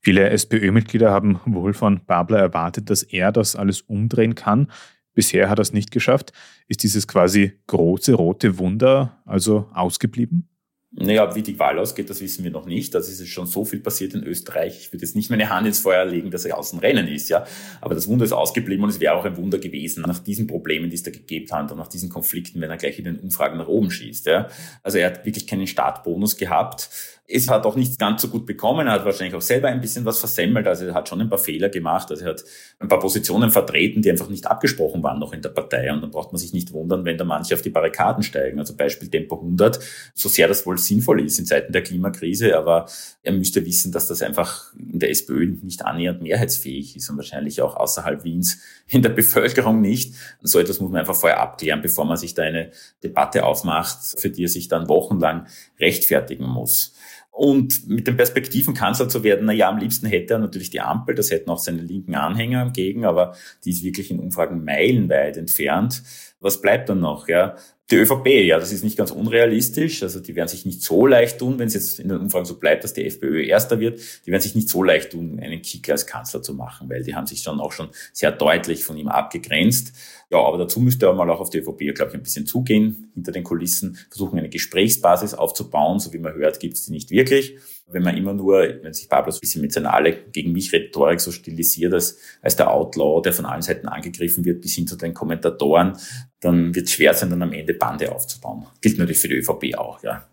Viele 0.00 0.30
SPÖ-Mitglieder 0.30 1.10
haben 1.10 1.40
wohl 1.44 1.74
von 1.74 2.00
Babler 2.04 2.38
erwartet, 2.38 2.90
dass 2.90 3.02
er 3.02 3.30
das 3.30 3.54
alles 3.54 3.82
umdrehen 3.82 4.34
kann. 4.34 4.68
Bisher 5.14 5.48
hat 5.48 5.58
er 5.58 5.62
es 5.62 5.72
nicht 5.72 5.90
geschafft. 5.90 6.32
Ist 6.66 6.82
dieses 6.82 7.06
quasi 7.06 7.52
große 7.66 8.14
rote 8.14 8.58
Wunder 8.58 9.22
also 9.26 9.68
ausgeblieben? 9.72 10.48
Naja, 10.94 11.34
wie 11.34 11.42
die 11.42 11.58
Wahl 11.58 11.78
ausgeht, 11.78 12.10
das 12.10 12.20
wissen 12.20 12.44
wir 12.44 12.50
noch 12.50 12.66
nicht. 12.66 12.94
Das 12.94 13.08
ist 13.08 13.26
schon 13.28 13.46
so 13.46 13.64
viel 13.64 13.80
passiert 13.80 14.12
in 14.12 14.24
Österreich. 14.24 14.78
Ich 14.78 14.92
würde 14.92 15.06
jetzt 15.06 15.16
nicht 15.16 15.30
meine 15.30 15.48
Hand 15.48 15.66
ins 15.66 15.80
Feuer 15.80 16.04
legen, 16.04 16.30
dass 16.30 16.44
er 16.44 16.58
außen 16.58 16.78
Rennen 16.80 17.08
ist, 17.08 17.30
ja. 17.30 17.46
Aber 17.80 17.94
das 17.94 18.08
Wunder 18.08 18.26
ist 18.26 18.32
ausgeblieben 18.32 18.84
und 18.84 18.90
es 18.90 19.00
wäre 19.00 19.14
auch 19.14 19.24
ein 19.24 19.38
Wunder 19.38 19.58
gewesen 19.58 20.02
nach 20.02 20.18
diesen 20.18 20.46
Problemen, 20.46 20.90
die 20.90 20.96
es 20.96 21.02
da 21.02 21.10
gegeben 21.10 21.50
hat 21.50 21.72
und 21.72 21.78
nach 21.78 21.88
diesen 21.88 22.10
Konflikten, 22.10 22.60
wenn 22.60 22.70
er 22.70 22.76
gleich 22.76 22.98
in 22.98 23.06
den 23.06 23.18
Umfragen 23.20 23.56
nach 23.56 23.68
oben 23.68 23.90
schießt, 23.90 24.26
ja. 24.26 24.48
Also 24.82 24.98
er 24.98 25.06
hat 25.06 25.24
wirklich 25.24 25.46
keinen 25.46 25.66
Startbonus 25.66 26.36
gehabt. 26.36 26.90
Es 27.34 27.48
hat 27.48 27.64
auch 27.64 27.76
nicht 27.76 27.98
ganz 27.98 28.20
so 28.20 28.28
gut 28.28 28.44
bekommen. 28.44 28.86
Er 28.86 28.94
hat 28.94 29.04
wahrscheinlich 29.06 29.34
auch 29.34 29.42
selber 29.42 29.68
ein 29.68 29.80
bisschen 29.80 30.04
was 30.04 30.18
versemmelt. 30.18 30.66
Also 30.66 30.84
er 30.84 30.94
hat 30.94 31.08
schon 31.08 31.20
ein 31.20 31.30
paar 31.30 31.38
Fehler 31.38 31.70
gemacht. 31.70 32.10
Also 32.10 32.24
er 32.24 32.32
hat 32.32 32.44
ein 32.78 32.88
paar 32.88 33.00
Positionen 33.00 33.50
vertreten, 33.50 34.02
die 34.02 34.10
einfach 34.10 34.28
nicht 34.28 34.46
abgesprochen 34.46 35.02
waren 35.02 35.18
noch 35.18 35.32
in 35.32 35.40
der 35.40 35.48
Partei. 35.48 35.90
Und 35.92 36.02
dann 36.02 36.10
braucht 36.10 36.32
man 36.32 36.38
sich 36.38 36.52
nicht 36.52 36.72
wundern, 36.72 37.04
wenn 37.06 37.16
da 37.16 37.24
manche 37.24 37.54
auf 37.54 37.62
die 37.62 37.70
Barrikaden 37.70 38.22
steigen. 38.22 38.58
Also 38.58 38.76
Beispiel 38.76 39.08
Tempo 39.08 39.36
100. 39.36 39.80
So 40.14 40.28
sehr 40.28 40.46
das 40.46 40.66
wohl 40.66 40.76
sinnvoll 40.76 41.24
ist 41.24 41.38
in 41.38 41.46
Zeiten 41.46 41.72
der 41.72 41.82
Klimakrise. 41.82 42.56
Aber 42.56 42.86
er 43.22 43.32
müsste 43.32 43.64
wissen, 43.64 43.92
dass 43.92 44.08
das 44.08 44.20
einfach 44.20 44.74
in 44.74 44.98
der 44.98 45.10
SPÖ 45.10 45.46
nicht 45.62 45.86
annähernd 45.86 46.20
mehrheitsfähig 46.20 46.96
ist 46.96 47.08
und 47.08 47.16
wahrscheinlich 47.16 47.62
auch 47.62 47.76
außerhalb 47.76 48.24
Wiens 48.24 48.58
in 48.88 49.00
der 49.00 49.08
Bevölkerung 49.08 49.80
nicht. 49.80 50.14
So 50.42 50.58
etwas 50.58 50.80
muss 50.80 50.90
man 50.90 51.00
einfach 51.00 51.14
vorher 51.14 51.40
abklären, 51.40 51.80
bevor 51.80 52.04
man 52.04 52.18
sich 52.18 52.34
da 52.34 52.42
eine 52.42 52.72
Debatte 53.02 53.44
aufmacht, 53.44 54.20
für 54.20 54.28
die 54.28 54.44
er 54.44 54.48
sich 54.48 54.68
dann 54.68 54.88
wochenlang 54.88 55.46
rechtfertigen 55.80 56.46
muss. 56.46 56.94
Und 57.34 57.88
mit 57.88 58.06
den 58.06 58.18
Perspektiven 58.18 58.74
Kanzler 58.74 59.08
zu 59.08 59.24
werden, 59.24 59.46
na 59.46 59.54
ja, 59.54 59.70
am 59.70 59.78
liebsten 59.78 60.06
hätte 60.06 60.34
er 60.34 60.38
natürlich 60.38 60.68
die 60.68 60.82
Ampel, 60.82 61.14
das 61.14 61.30
hätten 61.30 61.48
auch 61.48 61.58
seine 61.58 61.80
linken 61.80 62.14
Anhänger 62.14 62.70
gegen, 62.70 63.06
aber 63.06 63.34
die 63.64 63.70
ist 63.70 63.82
wirklich 63.82 64.10
in 64.10 64.20
Umfragen 64.20 64.64
meilenweit 64.64 65.38
entfernt. 65.38 66.02
Was 66.40 66.60
bleibt 66.60 66.90
dann 66.90 67.00
noch? 67.00 67.28
Ja, 67.28 67.56
die 67.92 67.98
ÖVP, 67.98 68.26
ja, 68.46 68.58
das 68.58 68.72
ist 68.72 68.82
nicht 68.82 68.96
ganz 68.96 69.10
unrealistisch. 69.10 70.02
Also 70.02 70.18
die 70.18 70.34
werden 70.34 70.48
sich 70.48 70.64
nicht 70.64 70.82
so 70.82 71.06
leicht 71.06 71.38
tun, 71.38 71.58
wenn 71.58 71.68
es 71.68 71.74
jetzt 71.74 72.00
in 72.00 72.08
den 72.08 72.18
Umfragen 72.18 72.46
so 72.46 72.58
bleibt, 72.58 72.84
dass 72.84 72.94
die 72.94 73.04
FPÖ 73.04 73.44
Erster 73.44 73.78
wird. 73.78 74.00
Die 74.26 74.30
werden 74.30 74.40
sich 74.40 74.54
nicht 74.54 74.68
so 74.68 74.82
leicht 74.82 75.12
tun, 75.12 75.38
einen 75.40 75.60
Kicker 75.60 75.92
als 75.92 76.06
Kanzler 76.06 76.42
zu 76.42 76.54
machen, 76.54 76.88
weil 76.88 77.02
die 77.02 77.14
haben 77.14 77.26
sich 77.26 77.42
schon 77.42 77.60
auch 77.60 77.72
schon 77.72 77.90
sehr 78.12 78.32
deutlich 78.32 78.84
von 78.84 78.96
ihm 78.96 79.08
abgegrenzt. 79.08 79.92
Ja, 80.30 80.38
aber 80.38 80.56
dazu 80.56 80.80
müsste 80.80 81.06
er 81.06 81.12
mal 81.12 81.28
auch 81.30 81.40
auf 81.40 81.50
die 81.50 81.58
ÖVP, 81.58 81.94
glaube 81.94 82.12
ich, 82.12 82.14
ein 82.14 82.22
bisschen 82.22 82.46
zugehen, 82.46 83.12
hinter 83.14 83.32
den 83.32 83.44
Kulissen, 83.44 83.98
versuchen 84.08 84.38
eine 84.38 84.48
Gesprächsbasis 84.48 85.34
aufzubauen. 85.34 85.98
So 86.00 86.12
wie 86.14 86.18
man 86.18 86.34
hört, 86.34 86.58
gibt 86.60 86.74
es 86.74 86.86
die 86.86 86.92
nicht 86.92 87.10
wirklich 87.10 87.56
wenn 87.92 88.02
man 88.02 88.16
immer 88.16 88.34
nur, 88.34 88.60
wenn 88.82 88.92
sich 88.92 89.08
Pablo 89.08 89.30
so 89.30 89.38
ein 89.38 89.40
bisschen 89.40 89.62
mit 89.62 89.72
seiner 89.72 89.94
alle 89.94 90.12
gegen 90.32 90.52
mich 90.52 90.72
Rhetorik 90.72 91.20
so 91.20 91.30
stilisiert 91.30 91.92
als, 91.92 92.18
als 92.40 92.56
der 92.56 92.70
Outlaw, 92.70 93.22
der 93.22 93.32
von 93.32 93.46
allen 93.46 93.62
Seiten 93.62 93.88
angegriffen 93.88 94.44
wird, 94.44 94.60
bis 94.60 94.74
hin 94.74 94.86
zu 94.86 94.96
den 94.96 95.14
Kommentatoren, 95.14 95.94
dann 96.40 96.74
wird 96.74 96.86
es 96.86 96.92
schwer 96.92 97.14
sein, 97.14 97.30
dann 97.30 97.42
am 97.42 97.52
Ende 97.52 97.74
Bande 97.74 98.12
aufzubauen. 98.12 98.66
Gilt 98.80 98.98
natürlich 98.98 99.20
für 99.20 99.28
die 99.28 99.36
ÖVP 99.36 99.76
auch, 99.76 100.02
ja. 100.02 100.26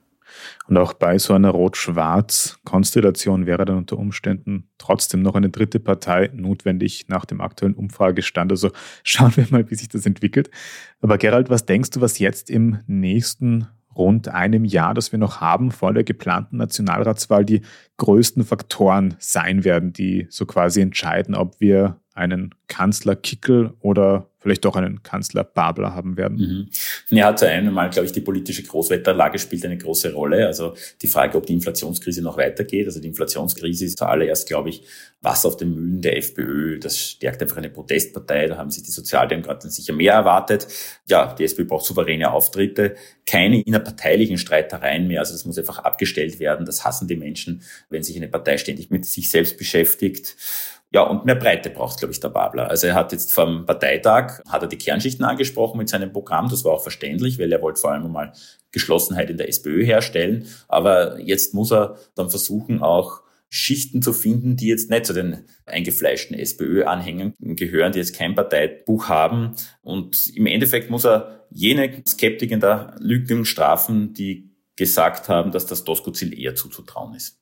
Und 0.68 0.78
auch 0.78 0.94
bei 0.94 1.18
so 1.18 1.34
einer 1.34 1.50
Rot-Schwarz-Konstellation 1.50 3.46
wäre 3.46 3.66
dann 3.66 3.78
unter 3.78 3.98
Umständen 3.98 4.70
trotzdem 4.78 5.22
noch 5.22 5.36
eine 5.36 5.50
dritte 5.50 5.80
Partei 5.80 6.30
notwendig 6.34 7.08
nach 7.08 7.26
dem 7.26 7.42
aktuellen 7.42 7.76
Umfragestand. 7.76 8.52
Also 8.52 8.70
schauen 9.04 9.36
wir 9.36 9.48
mal, 9.50 9.70
wie 9.70 9.76
sich 9.76 9.90
das 9.90 10.06
entwickelt. 10.06 10.50
Aber 11.02 11.18
Gerald, 11.18 11.50
was 11.50 11.66
denkst 11.66 11.90
du, 11.92 12.02
was 12.02 12.20
jetzt 12.20 12.50
im 12.50 12.80
nächsten 12.88 13.68
rund 14.00 14.30
einem 14.30 14.66
Jahr, 14.66 14.96
das 14.96 15.12
wir 15.12 15.20
noch 15.20 15.42
haben 15.42 15.70
vor 15.70 15.94
der 15.94 16.04
geplanten 16.04 16.58
Nationalratswahl, 16.58 17.46
die 17.46 17.62
größten 17.98 18.44
Faktoren 18.44 19.16
sein 19.20 19.64
werden, 19.64 19.94
die 19.94 20.26
so 20.30 20.48
quasi 20.48 20.82
entscheiden, 20.82 21.36
ob 21.36 21.60
wir 21.60 22.00
einen 22.20 22.54
Kanzler 22.68 23.16
Kickel 23.16 23.74
oder 23.80 24.30
vielleicht 24.40 24.64
doch 24.64 24.76
einen 24.76 25.04
Kanzler 25.04 25.44
Babler 25.44 25.94
haben 25.94 26.16
werden. 26.16 26.70
Mhm. 27.10 27.18
Ja, 27.18 27.36
zu 27.36 27.48
einem 27.48 27.74
Mal, 27.74 27.90
glaube 27.90 28.06
ich, 28.06 28.14
die 28.14 28.22
politische 28.22 28.64
Großwetterlage 28.64 29.38
spielt 29.38 29.66
eine 29.66 29.78
große 29.78 30.14
Rolle. 30.14 30.48
Also 30.48 30.76
die 31.02 31.08
Frage, 31.08 31.38
ob 31.38 31.46
die 31.46 31.54
Inflationskrise 31.54 32.22
noch 32.22 32.38
weitergeht. 32.38 32.86
Also 32.86 33.02
die 33.02 33.10
Inflationskrise 33.10 33.86
ist 33.86 33.98
zuallererst, 33.98 34.48
glaube 34.48 34.70
ich, 34.70 34.84
Wasser 35.22 35.50
auf 35.50 35.58
den 35.58 35.76
Mühlen 35.76 36.02
der 36.02 36.18
FPÖ. 36.18 36.80
Das 36.80 36.98
stärkt 36.98 37.42
einfach 37.42 37.58
eine 37.58 37.70
Protestpartei. 37.70 38.48
Da 38.48 38.58
haben 38.58 38.72
sich 38.72 38.84
die 38.84 38.92
Sozialdemokraten 38.92 39.70
sicher 39.70 39.94
mehr 39.94 40.14
erwartet. 40.14 40.68
Ja, 41.08 41.34
die 41.34 41.44
SPÖ 41.44 41.66
braucht 41.66 41.86
souveräne 41.86 42.32
Auftritte, 42.32 42.96
keine 43.26 43.62
innerparteilichen 43.62 44.38
Streitereien 44.38 45.08
mehr. 45.08 45.20
Also 45.20 45.34
das 45.34 45.44
muss 45.44 45.58
einfach 45.58 45.80
abgestellt 45.80 46.40
werden. 46.40 46.66
Das 46.66 46.86
hassen 46.86 47.10
die 47.10 47.18
Menschen, 47.18 47.62
wenn 47.90 48.04
sich 48.04 48.16
eine 48.16 48.30
Partei 48.30 48.58
ständig 48.58 48.90
mit 48.90 49.06
sich 49.06 49.30
selbst 49.30 49.58
beschäftigt. 49.58 50.38
Ja, 50.92 51.04
und 51.04 51.24
mehr 51.24 51.36
Breite 51.36 51.70
braucht, 51.70 52.00
glaube 52.00 52.14
ich, 52.14 52.20
der 52.20 52.30
Babler. 52.30 52.68
Also 52.70 52.88
er 52.88 52.96
hat 52.96 53.12
jetzt 53.12 53.32
vom 53.32 53.66
Parteitag, 53.66 54.42
hat 54.50 54.64
er 54.64 54.68
die 54.68 54.78
Kernschichten 54.78 55.24
angesprochen 55.24 55.78
mit 55.78 55.88
seinem 55.88 56.12
Programm. 56.12 56.50
Das 56.50 56.64
war 56.66 56.74
auch 56.74 56.82
verständlich, 56.82 57.38
weil 57.38 57.52
er 57.52 57.62
wollte 57.62 57.80
vor 57.80 57.92
allem 57.92 58.12
mal 58.12 58.34
Geschlossenheit 58.72 59.30
in 59.30 59.38
der 59.38 59.50
SPÖ 59.50 59.86
herstellen. 59.86 60.48
Aber 60.68 61.20
jetzt 61.20 61.54
muss 61.54 61.72
er 61.72 61.98
dann 62.16 62.32
versuchen, 62.32 62.82
auch 62.82 63.22
Schichten 63.50 64.02
zu 64.02 64.14
finden, 64.14 64.56
die 64.58 64.68
jetzt 64.68 64.90
nicht 64.90 65.06
zu 65.06 65.14
den 65.14 65.46
eingefleischten 65.66 66.38
SPÖ-Anhängern 66.38 67.34
gehören, 67.40 67.92
die 67.92 68.00
jetzt 68.00 68.16
kein 68.16 68.36
Parteibuch 68.36 69.10
haben. 69.10 69.56
Und 69.82 70.36
im 70.36 70.48
Endeffekt 70.48 70.90
muss 70.90 71.06
er 71.06 71.46
jene 71.52 72.04
Skeptiker 72.08 72.58
der 72.58 72.96
Lügen 73.00 73.46
strafen, 73.46 74.14
die 74.14 74.56
gesagt 74.76 75.30
haben, 75.30 75.52
dass 75.52 75.66
das 75.66 75.84
Doskozil 75.84 76.40
eher 76.40 76.56
zuzutrauen 76.56 77.16
ist. 77.16 77.40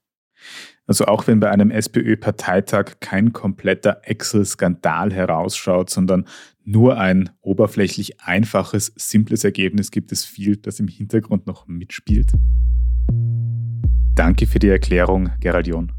Also 0.87 1.05
auch 1.05 1.27
wenn 1.27 1.41
bei 1.41 1.51
einem 1.51 1.69
SPÖ-Parteitag 1.69 3.01
kein 3.01 3.33
kompletter 3.33 4.01
Excel-Skandal 4.03 5.13
herausschaut, 5.13 5.89
sondern 5.89 6.25
nur 6.63 6.97
ein 6.97 7.29
oberflächlich 7.41 8.21
einfaches, 8.21 8.93
simples 8.95 9.43
Ergebnis, 9.43 9.91
gibt 9.91 10.13
es 10.13 10.23
viel, 10.23 10.55
das 10.55 10.79
im 10.79 10.87
Hintergrund 10.87 11.45
noch 11.45 11.67
mitspielt. 11.67 12.31
Danke 14.15 14.47
für 14.47 14.59
die 14.59 14.69
Erklärung, 14.69 15.29
Gerald 15.41 15.67
John. 15.67 15.91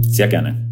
Sehr 0.00 0.28
gerne. 0.28 0.71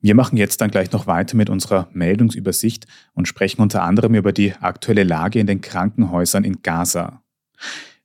Wir 0.00 0.14
machen 0.14 0.36
jetzt 0.36 0.60
dann 0.60 0.70
gleich 0.70 0.92
noch 0.92 1.08
weiter 1.08 1.36
mit 1.36 1.50
unserer 1.50 1.88
Meldungsübersicht 1.92 2.86
und 3.14 3.26
sprechen 3.26 3.60
unter 3.60 3.82
anderem 3.82 4.14
über 4.14 4.32
die 4.32 4.52
aktuelle 4.52 5.02
Lage 5.02 5.40
in 5.40 5.48
den 5.48 5.60
Krankenhäusern 5.60 6.44
in 6.44 6.62
Gaza. 6.62 7.22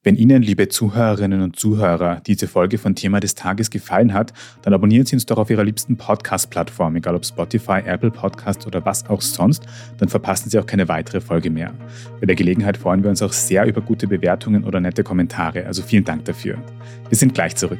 Wenn 0.01 0.15
Ihnen, 0.15 0.41
liebe 0.41 0.67
Zuhörerinnen 0.67 1.41
und 1.41 1.55
Zuhörer, 1.55 2.19
diese 2.25 2.47
Folge 2.47 2.77
von 2.77 2.95
Thema 2.95 3.21
des 3.21 3.35
Tages 3.35 3.69
gefallen 3.69 4.13
hat, 4.13 4.33
dann 4.63 4.73
abonnieren 4.73 5.05
Sie 5.05 5.15
uns 5.15 5.25
doch 5.27 5.37
auf 5.37 5.49
Ihrer 5.49 5.63
liebsten 5.63 5.95
Podcast-Plattform, 5.95 6.95
egal 6.95 7.15
ob 7.15 7.25
Spotify, 7.25 7.79
Apple 7.85 8.11
Podcast 8.11 8.67
oder 8.67 8.83
was 8.83 9.07
auch 9.09 9.21
sonst, 9.21 9.63
dann 9.99 10.09
verpassen 10.09 10.49
Sie 10.49 10.59
auch 10.59 10.65
keine 10.65 10.89
weitere 10.89 11.21
Folge 11.21 11.51
mehr. 11.51 11.73
Bei 12.19 12.25
der 12.25 12.35
Gelegenheit 12.35 12.75
freuen 12.75 13.03
wir 13.03 13.11
uns 13.11 13.21
auch 13.21 13.31
sehr 13.31 13.65
über 13.65 13.79
gute 13.81 14.07
Bewertungen 14.07 14.65
oder 14.65 14.81
nette 14.81 15.03
Kommentare, 15.03 15.65
also 15.67 15.83
vielen 15.83 16.03
Dank 16.03 16.25
dafür. 16.25 16.57
Wir 17.07 17.17
sind 17.17 17.33
gleich 17.33 17.55
zurück. 17.55 17.79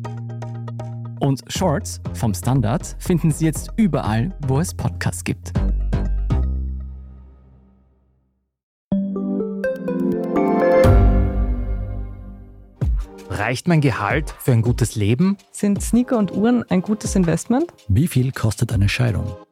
Und 1.21 1.43
Shorts 1.47 2.01
vom 2.15 2.33
Standard 2.33 2.95
finden 2.97 3.29
Sie 3.29 3.45
jetzt 3.45 3.69
überall, 3.77 4.35
wo 4.47 4.59
es 4.59 4.73
Podcasts 4.73 5.23
gibt. 5.23 5.53
Reicht 13.29 13.67
mein 13.67 13.81
Gehalt 13.81 14.33
für 14.39 14.51
ein 14.51 14.63
gutes 14.63 14.95
Leben? 14.95 15.37
Sind 15.51 15.81
Sneaker 15.83 16.17
und 16.17 16.31
Uhren 16.31 16.63
ein 16.71 16.81
gutes 16.81 17.15
Investment? 17.15 17.71
Wie 17.87 18.07
viel 18.07 18.31
kostet 18.31 18.73
eine 18.73 18.89
Scheidung? 18.89 19.35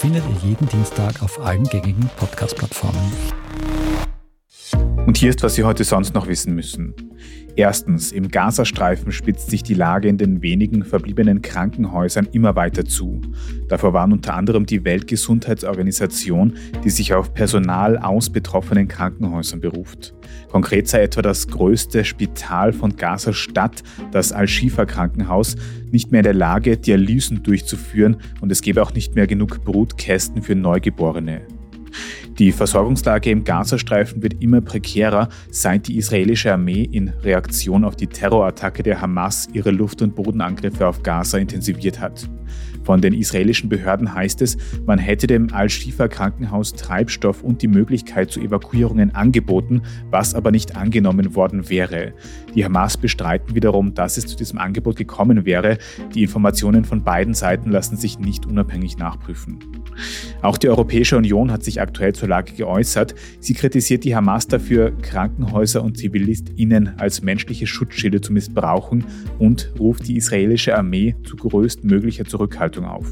findet 0.00 0.24
ihr 0.24 0.48
jeden 0.48 0.66
Dienstag 0.66 1.22
auf 1.22 1.38
allen 1.44 1.64
gängigen 1.64 2.08
Podcast-Plattformen. 2.16 3.12
Und 5.04 5.18
hier 5.18 5.28
ist, 5.28 5.42
was 5.42 5.56
Sie 5.56 5.64
heute 5.64 5.84
sonst 5.84 6.14
noch 6.14 6.26
wissen 6.26 6.54
müssen. 6.54 7.09
Erstens, 7.60 8.10
im 8.10 8.28
Gazastreifen 8.28 9.12
spitzt 9.12 9.50
sich 9.50 9.62
die 9.62 9.74
Lage 9.74 10.08
in 10.08 10.16
den 10.16 10.40
wenigen 10.40 10.82
verbliebenen 10.82 11.42
Krankenhäusern 11.42 12.26
immer 12.32 12.56
weiter 12.56 12.86
zu. 12.86 13.20
Davor 13.68 13.92
warnt 13.92 14.14
unter 14.14 14.32
anderem 14.32 14.64
die 14.64 14.82
Weltgesundheitsorganisation, 14.82 16.54
die 16.82 16.88
sich 16.88 17.12
auf 17.12 17.34
Personal 17.34 17.98
aus 17.98 18.30
betroffenen 18.30 18.88
Krankenhäusern 18.88 19.60
beruft. 19.60 20.14
Konkret 20.50 20.88
sei 20.88 21.02
etwa 21.02 21.20
das 21.20 21.48
größte 21.48 22.02
Spital 22.06 22.72
von 22.72 22.96
Gaza-Stadt, 22.96 23.82
das 24.10 24.32
Al-Shifa-Krankenhaus, 24.32 25.56
nicht 25.90 26.12
mehr 26.12 26.20
in 26.20 26.24
der 26.24 26.32
Lage, 26.32 26.78
Dialysen 26.78 27.42
durchzuführen 27.42 28.16
und 28.40 28.50
es 28.50 28.62
gebe 28.62 28.80
auch 28.80 28.94
nicht 28.94 29.16
mehr 29.16 29.26
genug 29.26 29.64
Brutkästen 29.64 30.40
für 30.40 30.54
Neugeborene. 30.54 31.42
Die 32.38 32.52
Versorgungslage 32.52 33.30
im 33.30 33.44
Gazastreifen 33.44 34.22
wird 34.22 34.42
immer 34.42 34.60
prekärer, 34.60 35.28
seit 35.50 35.88
die 35.88 35.98
israelische 35.98 36.52
Armee 36.52 36.84
in 36.84 37.08
Reaktion 37.22 37.84
auf 37.84 37.96
die 37.96 38.06
Terrorattacke 38.06 38.82
der 38.82 39.00
Hamas 39.00 39.48
ihre 39.52 39.70
Luft- 39.70 40.00
und 40.00 40.14
Bodenangriffe 40.14 40.86
auf 40.86 41.02
Gaza 41.02 41.38
intensiviert 41.38 42.00
hat. 42.00 42.28
Von 42.84 43.00
den 43.00 43.14
israelischen 43.14 43.68
Behörden 43.68 44.14
heißt 44.14 44.42
es, 44.42 44.56
man 44.86 44.98
hätte 44.98 45.26
dem 45.26 45.52
Al-Shifa-Krankenhaus 45.52 46.74
Treibstoff 46.74 47.42
und 47.42 47.62
die 47.62 47.68
Möglichkeit 47.68 48.30
zu 48.30 48.40
Evakuierungen 48.40 49.14
angeboten, 49.14 49.82
was 50.10 50.34
aber 50.34 50.50
nicht 50.50 50.76
angenommen 50.76 51.34
worden 51.34 51.68
wäre. 51.68 52.14
Die 52.54 52.64
Hamas 52.64 52.96
bestreiten 52.96 53.54
wiederum, 53.54 53.94
dass 53.94 54.16
es 54.16 54.26
zu 54.26 54.36
diesem 54.36 54.58
Angebot 54.58 54.96
gekommen 54.96 55.44
wäre. 55.44 55.78
Die 56.14 56.22
Informationen 56.22 56.84
von 56.84 57.04
beiden 57.04 57.34
Seiten 57.34 57.70
lassen 57.70 57.96
sich 57.96 58.18
nicht 58.18 58.46
unabhängig 58.46 58.98
nachprüfen. 58.98 59.58
Auch 60.42 60.56
die 60.56 60.68
Europäische 60.68 61.16
Union 61.16 61.52
hat 61.52 61.62
sich 61.62 61.80
aktuell 61.80 62.14
zur 62.14 62.28
Lage 62.28 62.54
geäußert. 62.54 63.14
Sie 63.40 63.54
kritisiert 63.54 64.04
die 64.04 64.16
Hamas 64.16 64.48
dafür, 64.48 64.92
Krankenhäuser 65.02 65.82
und 65.82 65.98
ZivilistInnen 65.98 66.94
als 66.98 67.22
menschliche 67.22 67.66
Schutzschilde 67.66 68.20
zu 68.20 68.32
missbrauchen 68.32 69.04
und 69.38 69.72
ruft 69.78 70.08
die 70.08 70.16
israelische 70.16 70.76
Armee 70.76 71.14
zu 71.24 71.36
größtmöglicher 71.36 72.24
Zurückhaltung 72.24 72.69
auf. 72.78 73.06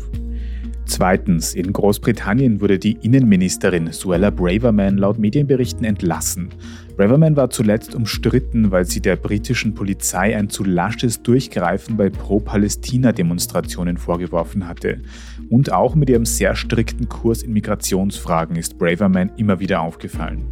Zweitens, 0.88 1.54
in 1.54 1.72
Großbritannien 1.72 2.62
wurde 2.62 2.78
die 2.78 2.96
Innenministerin 3.02 3.92
Suella 3.92 4.30
Braverman 4.30 4.96
laut 4.96 5.18
Medienberichten 5.18 5.84
entlassen. 5.84 6.48
Braverman 6.96 7.36
war 7.36 7.50
zuletzt 7.50 7.94
umstritten, 7.94 8.70
weil 8.70 8.86
sie 8.86 9.00
der 9.00 9.16
britischen 9.16 9.74
Polizei 9.74 10.34
ein 10.36 10.48
zu 10.48 10.64
lasches 10.64 11.22
Durchgreifen 11.22 11.96
bei 11.96 12.08
Pro-Palästina-Demonstrationen 12.08 13.98
vorgeworfen 13.98 14.66
hatte. 14.66 15.02
Und 15.50 15.70
auch 15.72 15.94
mit 15.94 16.08
ihrem 16.08 16.24
sehr 16.24 16.56
strikten 16.56 17.08
Kurs 17.08 17.42
in 17.42 17.52
Migrationsfragen 17.52 18.56
ist 18.56 18.78
Braverman 18.78 19.30
immer 19.36 19.60
wieder 19.60 19.82
aufgefallen. 19.82 20.46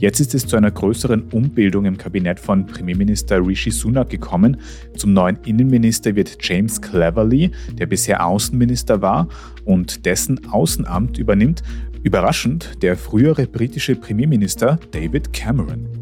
Jetzt 0.00 0.20
ist 0.20 0.32
es 0.32 0.46
zu 0.46 0.54
einer 0.54 0.70
größeren 0.70 1.22
Umbildung 1.32 1.84
im 1.84 1.98
Kabinett 1.98 2.38
von 2.38 2.66
Premierminister 2.66 3.44
Rishi 3.44 3.72
Sunak 3.72 4.08
gekommen. 4.10 4.58
Zum 4.96 5.12
neuen 5.12 5.40
Innenminister 5.44 6.14
wird 6.14 6.38
James 6.40 6.80
Cleverly, 6.80 7.50
der 7.72 7.86
bisher 7.86 8.24
Außenminister 8.24 9.02
war 9.02 9.26
und 9.64 10.06
dessen 10.06 10.52
Außenamt 10.52 11.18
übernimmt, 11.18 11.64
überraschend, 12.04 12.80
der 12.80 12.96
frühere 12.96 13.48
britische 13.48 13.96
Premierminister 13.96 14.78
David 14.92 15.32
Cameron. 15.32 15.97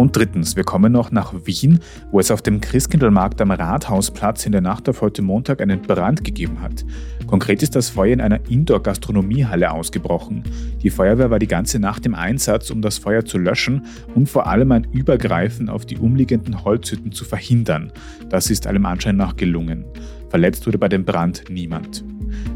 Und 0.00 0.16
drittens, 0.16 0.56
wir 0.56 0.64
kommen 0.64 0.92
noch 0.92 1.10
nach 1.10 1.34
Wien, 1.44 1.78
wo 2.10 2.20
es 2.20 2.30
auf 2.30 2.40
dem 2.40 2.62
Christkindlmarkt 2.62 3.38
am 3.42 3.50
Rathausplatz 3.50 4.46
in 4.46 4.52
der 4.52 4.62
Nacht 4.62 4.88
auf 4.88 5.02
heute 5.02 5.20
Montag 5.20 5.60
einen 5.60 5.82
Brand 5.82 6.24
gegeben 6.24 6.62
hat. 6.62 6.86
Konkret 7.26 7.62
ist 7.62 7.76
das 7.76 7.90
Feuer 7.90 8.14
in 8.14 8.22
einer 8.22 8.40
Indoor-Gastronomiehalle 8.48 9.70
ausgebrochen. 9.70 10.44
Die 10.82 10.88
Feuerwehr 10.88 11.30
war 11.30 11.38
die 11.38 11.46
ganze 11.46 11.78
Nacht 11.80 12.06
im 12.06 12.14
Einsatz, 12.14 12.70
um 12.70 12.80
das 12.80 12.96
Feuer 12.96 13.26
zu 13.26 13.36
löschen 13.36 13.84
und 14.14 14.26
vor 14.26 14.46
allem 14.46 14.72
ein 14.72 14.84
Übergreifen 14.90 15.68
auf 15.68 15.84
die 15.84 15.98
umliegenden 15.98 16.64
Holzhütten 16.64 17.12
zu 17.12 17.26
verhindern. 17.26 17.92
Das 18.30 18.48
ist 18.48 18.66
allem 18.66 18.86
Anschein 18.86 19.18
nach 19.18 19.36
gelungen. 19.36 19.84
Verletzt 20.30 20.66
wurde 20.66 20.78
bei 20.78 20.88
dem 20.88 21.04
Brand 21.04 21.44
niemand. 21.50 22.02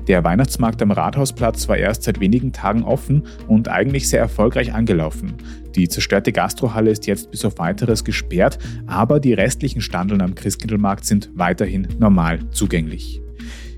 Der 0.07 0.25
Weihnachtsmarkt 0.25 0.83
am 0.83 0.91
Rathausplatz 0.91 1.69
war 1.69 1.77
erst 1.77 2.03
seit 2.03 2.21
wenigen 2.21 2.53
Tagen 2.53 2.83
offen 2.83 3.25
und 3.49 3.69
eigentlich 3.69 4.09
sehr 4.09 4.21
erfolgreich 4.21 4.75
angelaufen. 4.75 5.35
Die 5.75 5.89
zerstörte 5.89 6.33
Gastrohalle 6.33 6.91
ist 6.91 7.07
jetzt 7.07 7.31
bis 7.31 7.45
auf 7.45 7.59
weiteres 7.59 8.05
gesperrt, 8.05 8.59
aber 8.87 9.21
die 9.21 9.33
restlichen 9.33 9.81
Standeln 9.81 10.21
am 10.21 10.35
Christkindlmarkt 10.35 11.05
sind 11.05 11.31
weiterhin 11.35 11.89
normal 11.99 12.41
zugänglich. 12.51 13.21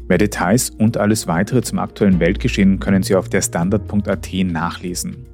Mehr 0.09 0.18
Details 0.18 0.70
und 0.70 0.98
alles 0.98 1.26
weitere 1.26 1.62
zum 1.62 1.78
aktuellen 1.78 2.20
Weltgeschehen 2.20 2.78
können 2.78 3.02
Sie 3.02 3.16
auf 3.16 3.28
der 3.28 3.42
Standard.at 3.42 4.28
nachlesen. 4.44 5.26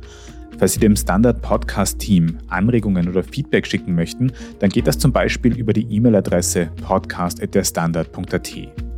Falls 0.59 0.75
Sie 0.75 0.81
dem 0.81 0.97
Standard 0.97 1.43
Podcast 1.43 1.99
Team 1.99 2.39
Anregungen 2.49 3.09
oder 3.09 3.23
Feedback 3.23 3.67
schicken 3.67 3.95
möchten, 3.95 4.33
dann 4.61 4.71
geht 4.71 4.87
das 4.87 4.99
zum 4.99 5.13
Beispiel 5.13 5.59
über 5.59 5.73
die 5.73 5.93
E-Mail-Adresse 5.93 6.71
podcast.derstandard.at. 6.87 8.92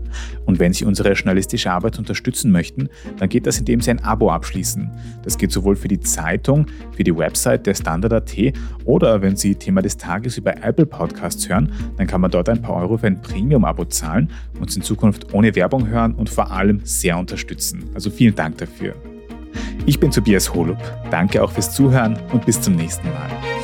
Und 0.46 0.58
wenn 0.58 0.72
Sie 0.72 0.84
unsere 0.84 1.12
journalistische 1.12 1.70
Arbeit 1.70 1.98
unterstützen 1.98 2.50
möchten, 2.50 2.88
dann 3.18 3.28
geht 3.28 3.46
das, 3.46 3.58
indem 3.58 3.80
Sie 3.80 3.90
ein 3.90 4.02
Abo 4.04 4.30
abschließen. 4.30 4.90
Das 5.22 5.38
geht 5.38 5.52
sowohl 5.52 5.76
für 5.76 5.88
die 5.88 6.00
Zeitung, 6.00 6.66
für 6.96 7.04
die 7.04 7.16
Website 7.16 7.66
der 7.66 7.74
Standard.at 7.74 8.34
oder 8.84 9.22
wenn 9.22 9.36
Sie 9.36 9.54
Thema 9.54 9.82
des 9.82 9.96
Tages 9.96 10.38
über 10.38 10.62
Apple 10.62 10.86
Podcasts 10.86 11.48
hören, 11.48 11.72
dann 11.96 12.06
kann 12.06 12.20
man 12.20 12.30
dort 12.30 12.48
ein 12.48 12.60
paar 12.60 12.76
Euro 12.76 12.98
für 12.98 13.06
ein 13.06 13.20
Premium-Abo 13.20 13.86
zahlen, 13.86 14.30
uns 14.60 14.76
in 14.76 14.82
Zukunft 14.82 15.32
ohne 15.32 15.54
Werbung 15.54 15.88
hören 15.88 16.14
und 16.14 16.28
vor 16.28 16.50
allem 16.50 16.80
sehr 16.84 17.18
unterstützen. 17.18 17.84
Also 17.94 18.10
vielen 18.10 18.34
Dank 18.34 18.58
dafür. 18.58 18.94
Ich 19.86 20.00
bin 20.00 20.10
Tobias 20.10 20.52
Holub. 20.54 20.78
Danke 21.10 21.42
auch 21.42 21.50
fürs 21.50 21.74
Zuhören 21.74 22.18
und 22.32 22.46
bis 22.46 22.60
zum 22.60 22.74
nächsten 22.74 23.08
Mal. 23.08 23.63